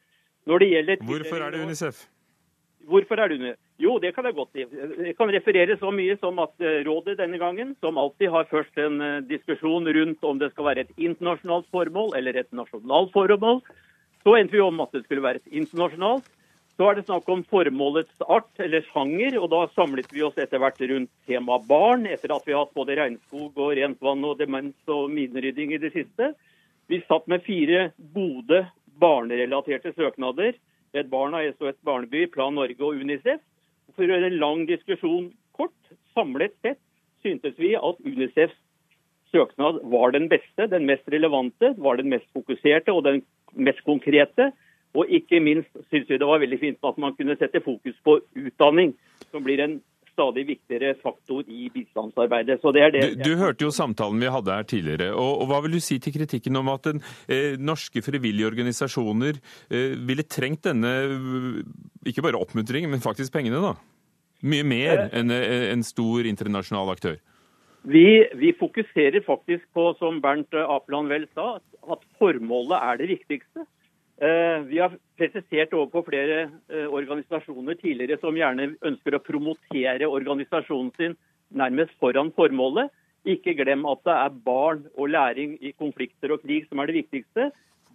[0.49, 2.01] når det gjelder Hvorfor er det UNICEF?
[2.89, 3.61] Hvorfor er det UNICEF?
[3.83, 4.63] Jo, det kan jeg godt si.
[5.03, 8.79] Jeg kan referere så mye som at eh, rådet denne gangen, som alltid har først
[8.79, 13.65] en eh, diskusjon rundt om det skal være et internasjonalt formål eller et nasjonalt formål,
[14.23, 16.29] så endte vi om at det skulle være et internasjonalt.
[16.75, 20.59] Så er det snakk om formålets art, eller sjanger, og da samlet vi oss etter
[20.59, 24.41] hvert rundt temaet barn, etter at vi har hatt både regnskog og rent vann og
[24.41, 26.33] demens og minerydding i det siste.
[26.91, 28.65] Vi satt med fire gode
[28.99, 30.59] barnerelaterte søknader.
[30.95, 33.43] Et Barna, SOS Barneby, Plan Norge og Unicef.
[33.95, 35.75] For å gjøre en lang diskusjon kort,
[36.15, 36.83] samlet sett
[37.23, 38.59] syntes vi at Unicefs
[39.35, 43.23] søknad var den beste, den mest relevante, var den mest fokuserte og den
[43.55, 44.51] mest konkrete.
[44.95, 48.21] Og ikke minst syns vi det var veldig fint at man kunne sette fokus på
[48.39, 48.95] utdanning,
[49.33, 49.81] som blir en
[50.15, 52.61] stadig viktigere faktor i bistandsarbeidet.
[52.63, 53.03] Så det er det.
[53.19, 55.11] Du, du hørte jo samtalen vi hadde her tidligere.
[55.13, 59.41] og, og Hva vil du si til kritikken om at den, eh, norske frivillige organisasjoner
[59.71, 60.95] eh, ville trengt denne
[62.07, 63.61] ikke bare oppmuntringen, men faktisk pengene?
[63.65, 63.75] da?
[64.45, 67.19] Mye mer enn eh, en stor internasjonal aktør?
[67.85, 68.07] Vi,
[68.41, 71.59] vi, fokuserer faktisk på, som Bernt Apeland vel sa,
[71.93, 73.67] at formålet er det viktigste.
[74.23, 80.93] Eh, vi har presisert overfor flere eh, organisasjoner tidligere som gjerne ønsker å promotere organisasjonen
[80.99, 81.17] sin
[81.51, 82.93] nærmest foran formålet.
[83.27, 87.01] Ikke glem at det er barn og læring i konflikter og krig som er det
[87.01, 87.49] viktigste.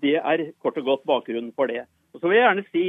[0.04, 1.86] Det er kort og godt bakgrunnen for det.
[2.12, 2.86] Og så vil jeg gjerne si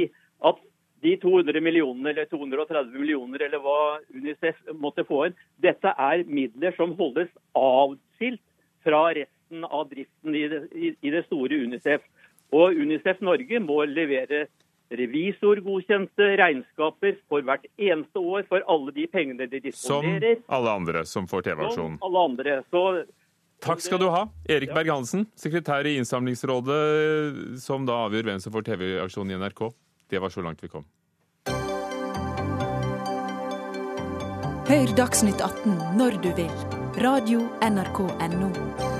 [0.49, 0.61] at
[1.01, 6.75] de 200 millionene eller 230 millioner eller hva Unicef måtte få inn, dette er midler
[6.75, 8.43] som holdes avskilt
[8.83, 12.03] fra resten av driften i det, i det store Unicef.
[12.51, 14.45] Og Unicef Norge må levere
[14.91, 20.41] revisorgodkjente regnskaper for hvert eneste år for alle de pengene de disponerer.
[20.41, 21.97] Som alle andre som får TV-aksjonen.
[21.99, 22.57] Som alle andre.
[22.67, 22.85] Så
[23.61, 26.79] Takk skal du ha, Erik Berg-Hansen, sekretær i Innsamlingsrådet,
[27.61, 29.67] som da avgjør hvem som får TV-aksjonen i NRK.
[30.09, 30.87] Det var så langt vi kom.
[34.71, 36.55] Hør Dagsnytt 18 når du vil.
[37.05, 38.90] Radio NRK Radio.nrk.no.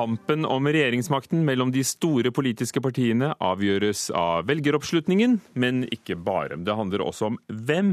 [0.00, 6.56] Kampen om regjeringsmakten mellom de store politiske partiene avgjøres av velgeroppslutningen, men ikke bare.
[6.56, 7.90] Det handler også om hvem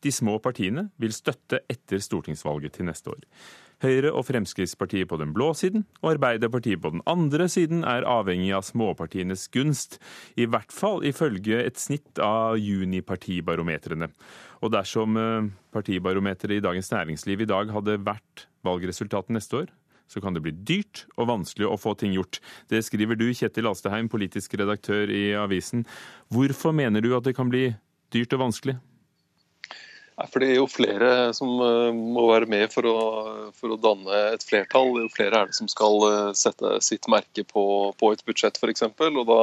[0.00, 3.20] de små partiene vil støtte etter stortingsvalget til neste år.
[3.84, 8.54] Høyre og Fremskrittspartiet på den blå siden og Arbeiderpartiet på den andre siden er avhengig
[8.56, 10.00] av småpartienes gunst,
[10.40, 14.08] i hvert fall ifølge et snitt av junipartibarometrene.
[14.64, 19.74] Og dersom eh, partibarometeret i Dagens Næringsliv i dag hadde vært valgresultatet neste år,
[20.10, 22.40] så kan det bli dyrt og vanskelig å få ting gjort.
[22.70, 25.86] Det skriver du, Kjetil Alsteheim, politisk redaktør i avisen.
[26.32, 27.70] Hvorfor mener du at det kan bli
[28.14, 28.78] dyrt og vanskelig?
[30.16, 33.00] For Det er jo flere som eh, må være med for å,
[33.52, 34.94] for å, danne et flertall.
[35.02, 38.86] Jo flere er det som skal eh, sette sitt merke på, på et budsjett f.eks.
[38.96, 39.40] Da,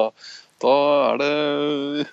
[0.64, 0.74] da,
[1.12, 1.30] er det,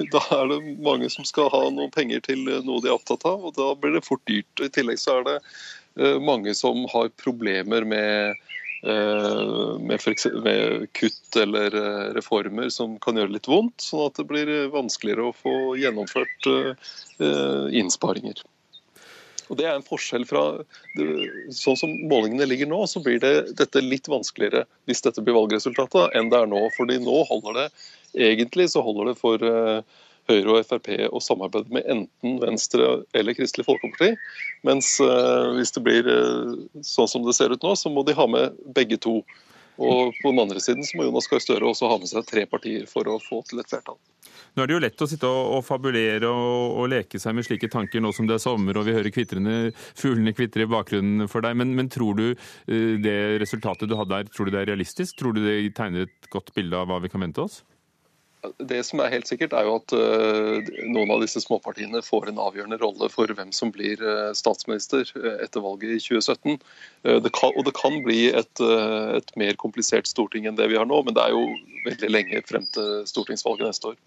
[0.14, 3.48] da, er det, mange som skal ha noen penger til noe de er opptatt av,
[3.48, 4.52] og da blir det fort dyrt.
[4.60, 5.38] I tillegg så er det
[6.20, 8.36] mange som har problemer med,
[8.86, 14.28] eh, eksempel, med, kutt eller eh, reformer som kan gjøre litt vondt, sånn at det
[14.30, 16.50] blir vanskeligere å få gjennomført
[17.76, 18.42] innsparinger.
[19.50, 20.62] Og Det er en forskjell fra
[21.50, 26.14] Sånn som målingene ligger nå, så blir det, dette litt vanskeligere hvis dette blir valgresultatet,
[26.14, 26.62] enn det er nå.
[26.76, 27.66] Fordi nå holder det
[28.30, 29.42] egentlig så holder det for
[30.30, 34.14] Høyre og Frp å samarbeide med enten Venstre eller Kristelig Folkeparti.
[34.66, 36.56] Mens uh, hvis det blir uh,
[36.86, 39.20] sånn som det ser ut nå, så må de ha med begge to.
[39.80, 42.44] Og på den andre siden så må Jonas Gahr Støre også ha med seg tre
[42.48, 43.96] partier for å få til et flertall.
[44.54, 48.02] Nå er det jo lett å sitte og, fabulere og, leke seg med slike tanker
[48.02, 51.56] nå som det er sommer og vi hører fuglene kvitre i bakgrunnen for deg.
[51.56, 55.16] Men, men, tror du uh, det resultatet du hadde her, tror du det er realistisk?
[55.16, 57.62] Tror du det tegner et godt bilde av hva vi kan vente oss?
[58.40, 62.40] Det som er helt sikkert, er jo at uh, noen av disse småpartiene får en
[62.40, 66.56] avgjørende rolle for hvem som blir uh, statsminister uh, etter valget i 2017.
[67.24, 70.88] Det kan, og det kan bli et, et, mer komplisert storting enn det vi har
[70.88, 71.44] nå, men det er jo
[71.86, 74.00] veldig lenge frem til stortingsvalget neste år.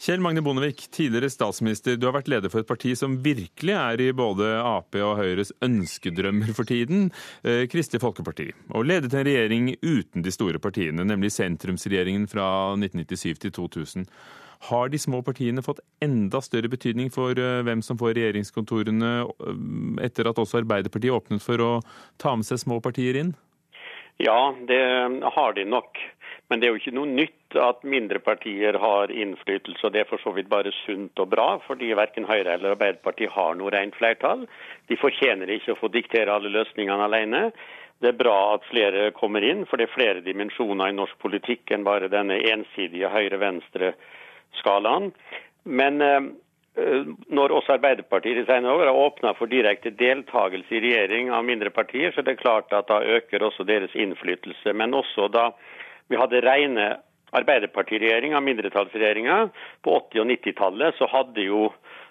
[0.00, 1.98] Kjell Magne Bondevik, tidligere statsminister.
[2.00, 5.50] Du har vært leder for et parti som virkelig er i både Ap og Høyres
[5.60, 7.10] ønskedrømmer for tiden,
[7.44, 8.46] eh, Kristelig Folkeparti.
[8.72, 12.46] Og ledet en regjering uten de store partiene, nemlig sentrumsregjeringen fra
[12.80, 14.06] 1997 til 2000.
[14.70, 20.04] Har de små partiene fått enda større betydning for eh, hvem som får regjeringskontorene, eh,
[20.06, 21.70] etter at også Arbeiderpartiet åpnet for å
[22.16, 23.34] ta med seg små partier inn?
[24.16, 24.80] Ja, det
[25.36, 26.00] har de nok.
[26.50, 30.08] Men det er jo ikke noe nytt at mindre partier har innflytelse, og det er
[30.10, 33.94] for så vidt bare sunt og bra, fordi verken Høyre eller Arbeiderpartiet har noe rent
[33.94, 34.42] flertall.
[34.90, 37.44] De fortjener ikke å få diktere alle løsningene alene.
[38.02, 41.70] Det er bra at flere kommer inn, for det er flere dimensjoner i norsk politikk
[41.70, 45.10] enn bare denne ensidige høyre-venstre-skalaen.
[45.70, 46.30] Men eh,
[47.30, 51.70] når også Arbeiderpartiet i senere år har åpna for direkte deltakelse i regjering av mindre
[51.70, 54.74] partier, så det er klart at da øker også deres innflytelse.
[54.74, 55.50] Men også da
[56.10, 56.88] vi hadde rene
[57.30, 59.48] arbeiderpartiregjeringa, mindretallsregjeringa,
[59.82, 61.68] På 80- og 90-tallet så hadde jo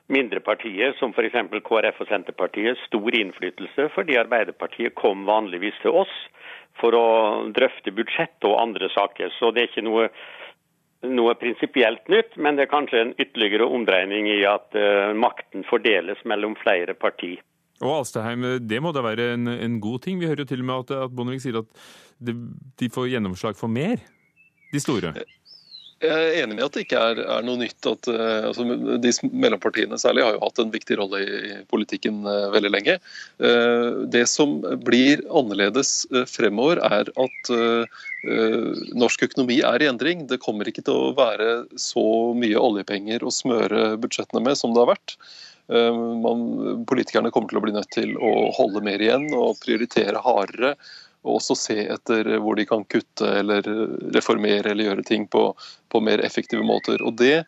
[0.09, 1.35] mindre partier, som f.eks.
[1.65, 6.15] KrF og Senterpartiet, stor innflytelse, fordi Arbeiderpartiet kom vanligvis til oss
[6.79, 7.07] for å
[7.53, 9.33] drøfte budsjett og andre saker.
[9.37, 10.07] Så det er ikke noe,
[11.05, 16.23] noe prinsipielt nytt, men det er kanskje en ytterligere omdreining i at uh, makten fordeles
[16.23, 17.43] mellom flere partier.
[17.79, 20.19] Og Alstaheim, det må da være en, en, god ting?
[20.19, 21.83] Vi hører jo til og med at, at Bondevik sier at
[22.19, 22.35] det,
[22.81, 24.01] de får gjennomslag for mer,
[24.73, 25.13] de store.
[25.99, 27.79] Jeg er enig i at det ikke er, er noe nytt.
[27.89, 28.63] at uh, altså,
[29.03, 32.95] De mellompartiene særlig har jo hatt en viktig rolle i, i politikken uh, veldig lenge.
[33.43, 37.51] Uh, det som blir annerledes fremover, er at
[38.99, 40.25] norsk økonomi er i endring.
[40.27, 42.03] Det kommer ikke til å være så
[42.35, 45.15] mye oljepenger å smøre budsjettene med som det har vært.
[45.69, 46.41] Eh, man,
[46.89, 50.75] politikerne kommer til å bli nødt til å holde mer igjen og prioritere hardere.
[51.27, 53.65] Og også se etter hvor de kan kutte eller
[54.15, 55.49] reformere eller gjøre ting på,
[55.91, 57.03] på mer effektive måter.
[57.03, 57.43] Og det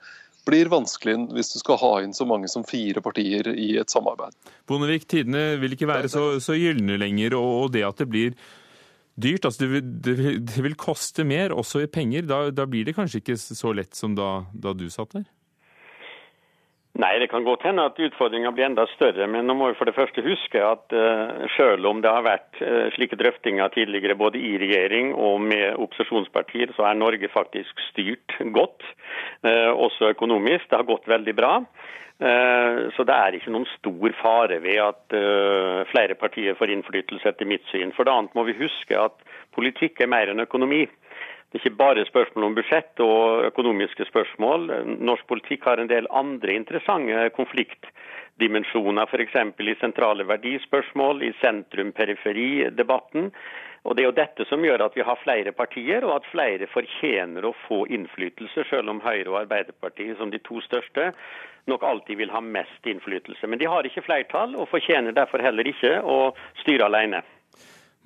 [0.47, 4.35] blir vanskelig hvis du skal ha inn så mange som fire partier i et samarbeid.
[4.67, 8.35] Bondevik, tidene vil ikke være så, så gylne lenger, og det at det blir
[9.21, 9.91] dyrt, altså det vil,
[10.41, 12.25] det, vil, koste mer, også i penger.
[12.29, 15.27] Da, da, blir det kanskje ikke så lett som da, da du satt der?
[16.99, 19.23] Nei, det kan godt hende at utfordringa blir enda større.
[19.31, 22.59] Men nå må vi for det første huske at uh, selv om det har vært
[22.59, 28.35] uh, slike drøftinger tidligere både i regjering og med opposisjonspartier, så er Norge faktisk styrt
[28.57, 28.83] godt,
[29.47, 30.67] uh, også økonomisk.
[30.67, 31.55] Det har gått veldig bra.
[32.21, 35.15] Så det er ikke noen stor fare ved at
[35.89, 37.89] flere partier får innflytelse, etter mitt syn.
[37.97, 39.23] For det annet må vi huske at
[39.57, 40.83] politikk er mer enn økonomi.
[41.51, 44.69] Det er ikke bare spørsmål om budsjett og økonomiske spørsmål.
[45.03, 49.35] Norsk politikk har en del andre interessante konfliktdimensjoner, f.eks.
[49.59, 53.27] i sentrale verdispørsmål, i sentrum-periferi-debatten.
[53.83, 56.69] Og Det er jo dette som gjør at vi har flere partier, og at flere
[56.71, 61.09] fortjener å få innflytelse, selv om Høyre og Arbeiderpartiet, som de to største,
[61.67, 63.43] nok alltid vil ha mest innflytelse.
[63.51, 66.31] Men de har ikke flertall, og fortjener derfor heller ikke å
[66.63, 67.25] styre alene.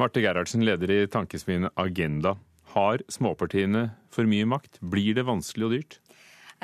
[0.01, 2.33] Marte Gerhardsen, leder i tankesmien Agenda.
[2.75, 4.81] Har småpartiene for mye makt?
[4.83, 5.99] Blir det vanskelig og dyrt?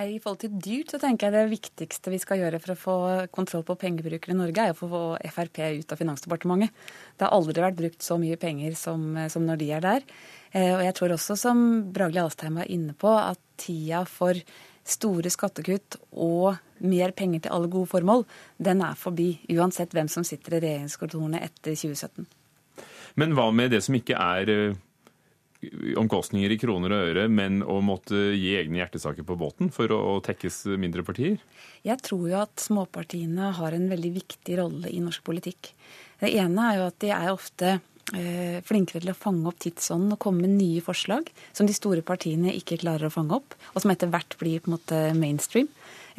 [0.02, 2.96] I forhold til dyrt så tenker jeg det viktigste vi skal gjøre for å få
[3.36, 5.02] kontroll på pengebrukere i Norge, er å få
[5.36, 6.74] Frp ut av Finansdepartementet.
[7.16, 10.06] Det har aldri vært brukt så mye penger som, som når de er der.
[10.52, 14.40] Eh, og jeg tror også, som Bragli Alstheim var inne på, at tida for
[14.88, 18.26] store skattekutt og mer penger til alle gode formål,
[18.64, 19.34] den er forbi.
[19.54, 22.26] Uansett hvem som sitter i regjeringskontorene etter 2017.
[23.20, 24.80] Men hva med det som ikke er eh,
[25.98, 30.18] omkostninger i kroner og øre, men å måtte gi egne hjertesaker på båten for å
[30.26, 31.38] tekkes mindre partier?
[31.86, 35.74] Jeg tror jo at småpartiene har en veldig viktig rolle i norsk politikk.
[36.22, 37.72] Det ene er jo at de er ofte
[38.18, 42.06] eh, flinkere til å fange opp tidsånden og komme med nye forslag som de store
[42.06, 45.70] partiene ikke klarer å fange opp, og som etter hvert blir på en måte mainstream.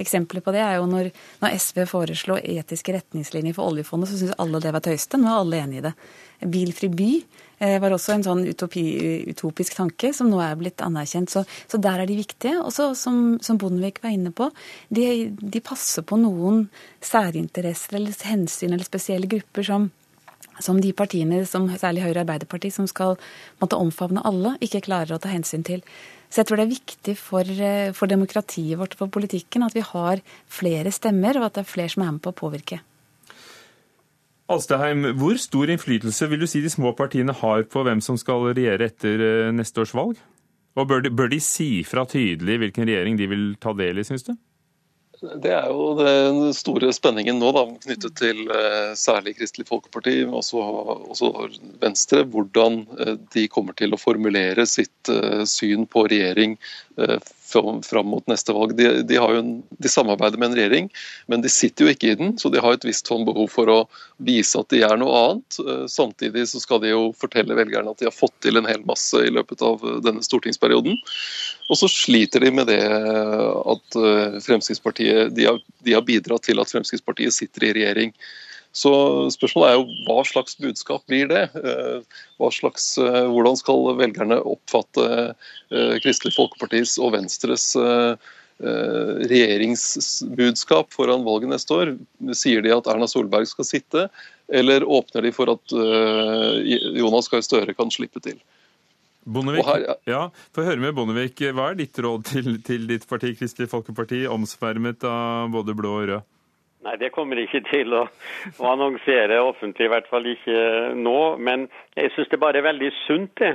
[0.01, 1.11] Eksempler på det er jo når,
[1.43, 5.21] når SV foreslo etiske retningslinjer for oljefondet, så syntes alle det var tøyste.
[5.21, 5.95] Nå er alle enig i det.
[6.53, 7.11] Bilfri by
[7.63, 8.85] eh, var også en sånn utopi,
[9.31, 11.33] utopisk tanke som nå er blitt anerkjent.
[11.33, 12.59] Så, så der er de viktige.
[12.63, 14.51] Og som, som Bondevik var inne på,
[14.89, 16.67] de, de passer på noen
[17.05, 19.91] særinteresser eller hensyn eller spesielle grupper som
[20.61, 23.17] som de partiene, som særlig Høyre og Arbeiderpartiet, som skal
[23.63, 25.81] måtte omfavne alle, ikke klarer å ta hensyn til.
[26.33, 29.75] Så jeg tror det er viktig for, eh, for demokratiet vårt og for politikken at
[29.77, 32.81] vi har flere stemmer, og at det er flere som er med på å påvirke.
[34.49, 38.49] Alsteheim, hvor stor innflytelse vil du si de små partiene har på hvem som skal
[38.57, 40.17] regjere etter eh, neste års valg?
[40.73, 44.07] Og bør de, bør de si fra tydelig hvilken regjering de vil ta del i,
[44.09, 44.33] syns du?
[45.23, 50.35] Det er jo den store spenningen nå, da, knyttet til eh, særlig Kristelig Folkeparti, men
[50.41, 50.63] også,
[51.15, 51.31] også,
[51.83, 52.25] Venstre.
[52.33, 56.59] Hvordan eh, de kommer til å formulere sitt eh, syn på regjering
[57.53, 58.75] fram mot neste valg.
[58.79, 60.89] De, de, en, de, samarbeider med en regjering,
[61.31, 63.71] men de sitter jo ikke i den, så de har et visst sånn behov for
[63.73, 63.79] å
[64.23, 65.61] vise at de er noe annet.
[65.93, 69.19] Samtidig så skal de jo fortelle velgerne at de har fått til en hel masse
[69.21, 70.99] i løpet av denne stortingsperioden.
[71.71, 76.61] Og så sliter de med det at eh, Fremskrittspartiet de har, de har bidratt til
[76.61, 78.17] at Fremskrittspartiet sitter i regjering.
[78.73, 78.91] Så
[79.35, 81.51] spørsmålet er jo hva slags budskap blir det?
[81.61, 82.01] Eh,
[82.57, 85.35] slags, eh, hvordan skal velgerne oppfatte
[86.03, 87.77] Kristelig Folkepartis og Venstres
[88.63, 91.99] regjeringsbudskap foran valget neste år?
[92.37, 94.09] Sier de at Erna Solberg skal sitte,
[94.53, 98.39] eller åpner de for at Jonas Gahr Støre kan slippe til?
[99.25, 99.95] Bondevik, her, ja.
[100.11, 100.23] ja,
[100.55, 101.39] Få høre med Bondevik.
[101.55, 106.09] Hva er ditt råd til, til ditt parti, Kristelig Folkeparti, omsvermet av både blå og
[106.11, 106.29] rød?
[106.83, 108.07] Nei, Det kommer ikke til å,
[108.59, 110.59] å annonsere offentlig, i hvert fall ikke
[110.99, 111.21] nå.
[111.39, 113.55] Men jeg syns det bare er veldig sunt det,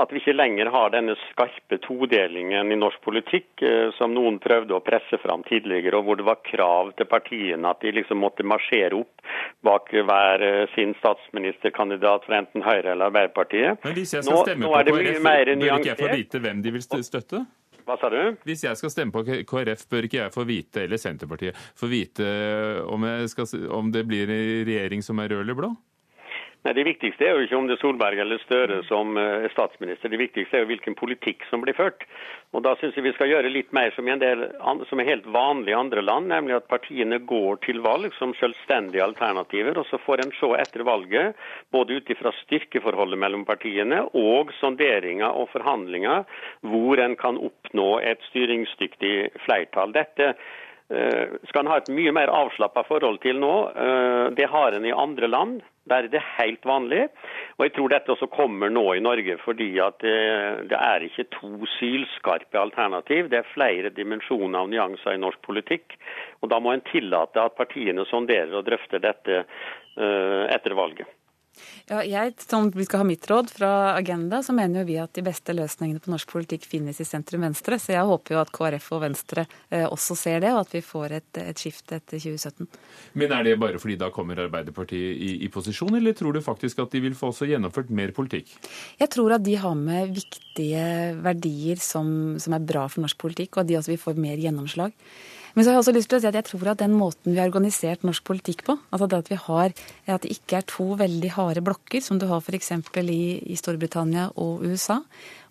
[0.00, 4.72] at vi ikke lenger har denne skarpe todelingen i norsk politikk eh, som noen prøvde
[4.78, 8.46] å presse fram tidligere, og hvor det var krav til partiene at de liksom måtte
[8.48, 9.26] marsjere opp
[9.68, 13.84] bak hver eh, sin statsministerkandidat fra enten Høyre eller Arbeiderpartiet.
[13.84, 16.78] Men hvis jeg skal nå, stemme på KrF, bør ikke jeg få vite hvem de
[16.78, 17.44] vil støtte?
[17.86, 18.20] Hva sa du?
[18.46, 22.26] Hvis jeg skal stemme på KrF, bør ikke jeg få vite, eller Senterpartiet, få vite
[22.86, 25.72] om, skal, om det blir en regjering som er rød eller blå?
[26.62, 29.50] Nei, Det viktigste er jo ikke om det er Solberg eller Støre som eh, er
[29.54, 30.12] statsminister.
[30.12, 32.06] Det viktigste er jo hvilken politikk som blir ført.
[32.54, 34.44] Og Da syns jeg vi skal gjøre litt mer som, del,
[34.86, 39.02] som er helt vanlig i andre land, nemlig at partiene går til valg som selvstendige
[39.02, 39.78] alternativer.
[39.80, 41.38] og Så får en se etter valget,
[41.74, 46.28] både ut ifra styrkeforholdet mellom partiene og sonderinger og forhandlinger,
[46.62, 49.96] hvor en kan oppnå et styringsdyktig flertall.
[49.96, 50.36] Dette
[50.92, 53.54] Eh, skal en ha et mye mer avslappa forhold til nå.
[53.70, 55.62] Eh, det har en i andre land.
[55.90, 57.08] Er det helt vanlig.
[57.58, 60.18] Og jeg tror dette også kommer nå i Norge, fordi at det,
[60.70, 63.28] det er ikke to sylskarpe alternativ.
[63.32, 65.98] Det er flere dimensjoner og nyanser i norsk politikk.
[66.40, 71.10] Og da må en tillate at partiene sonderer og drøfter dette uh, etter valget.
[71.90, 75.12] Ja, jeg, som vi skal ha mitt råd fra Agenda, så mener jo vi at
[75.16, 77.78] de beste løsningene på norsk politikk finnes i sentrum-venstre.
[77.82, 80.82] Så jeg håper jo at KrF og Venstre eh, også ser det, og at vi
[80.86, 82.70] får et, et skifte etter 2017.
[83.20, 86.80] Men er det bare fordi da kommer Arbeiderpartiet i, i, posisjon, eller tror du faktisk
[86.84, 88.54] at de vil få også gjennomført mer politikk?
[89.02, 90.86] Jeg tror at de har med viktige
[91.22, 94.40] verdier som, som er bra for norsk politikk, og at de også vil få mer
[94.40, 94.96] gjennomslag.
[95.52, 97.34] Men så har jeg også lyst til å si at jeg tror at den måten
[97.34, 99.74] vi har organisert norsk politikk på, altså det at vi har,
[100.06, 102.72] at det ikke er to veldig harde blokker, som du har f.eks.
[103.02, 103.22] I,
[103.52, 105.02] i Storbritannia og USA,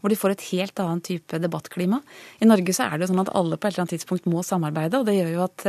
[0.01, 2.01] hvor de får et helt annet type debattklima.
[2.41, 4.41] I Norge så er det jo sånn at alle på et eller annet tidspunkt må
[4.45, 5.67] samarbeide, og det gjør jo at,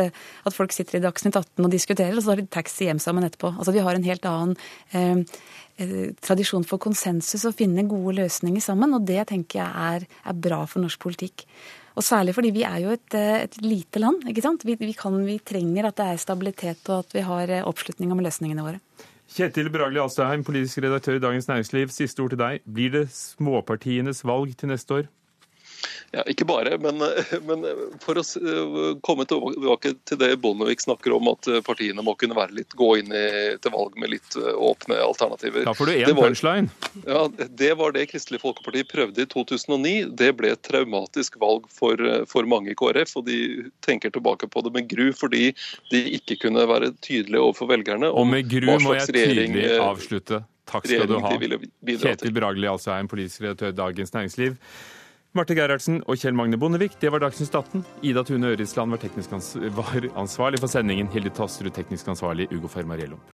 [0.48, 3.28] at folk sitter i Dagsnytt 18 og diskuterer, og så har de taxi hjem sammen
[3.28, 3.52] etterpå.
[3.52, 4.56] Altså vi har en helt annen
[4.96, 5.44] eh,
[5.76, 10.42] eh, tradisjon for konsensus og finne gode løsninger sammen, og det tenker jeg er, er
[10.48, 11.44] bra for norsk politikk.
[11.96, 14.22] Og særlig fordi vi er jo et, eh, et lite land.
[14.28, 14.64] ikke sant?
[14.64, 18.12] Vi, vi, kan, vi, trenger at det er stabilitet og at vi har eh, oppslutning
[18.12, 18.80] om løsningene våre.
[19.32, 21.92] Kjetil Bragli Alstaheim, politisk redaktør i Dagens Næringsliv.
[21.92, 22.64] Siste ord til deg.
[22.68, 25.10] Blir det småpartienes valg til neste år?
[26.12, 27.00] Ja, Ikke bare, men,
[27.48, 27.66] men,
[28.02, 28.24] for å
[29.04, 33.12] komme tilbake til det Bondevik snakker om, at partiene må kunne være litt, gå inn
[33.16, 33.26] i,
[33.62, 35.66] til valg med litt åpne alternativer.
[35.68, 36.70] Da får du én punchline.
[37.06, 39.94] Ja, Det var det Kristelig Folkeparti prøvde i 2009.
[40.18, 44.64] Det ble et traumatisk valg for, for mange i KrF, og de tenker tilbake på
[44.66, 45.50] det med gru fordi
[45.92, 48.10] de ikke kunne være tydelige overfor velgerne.
[48.10, 50.42] og med gru må jeg tydelig eh, avslutte.
[50.68, 51.34] Takk skal du ha.
[51.34, 54.58] Kjetil Bragli, altså er en politisk redaktør i Dagens Næringsliv.
[55.32, 57.80] Marte Gerhardsen og Kjell Magne Bondevik, det var Dagsnytt 18.
[58.04, 59.06] Ida Tune Ørisland var,
[59.78, 61.08] var, ansvarlig for sendingen.
[61.08, 62.50] Hilde Tasterud teknisk ansvarlig.
[62.52, 63.16] Ugo Fermariello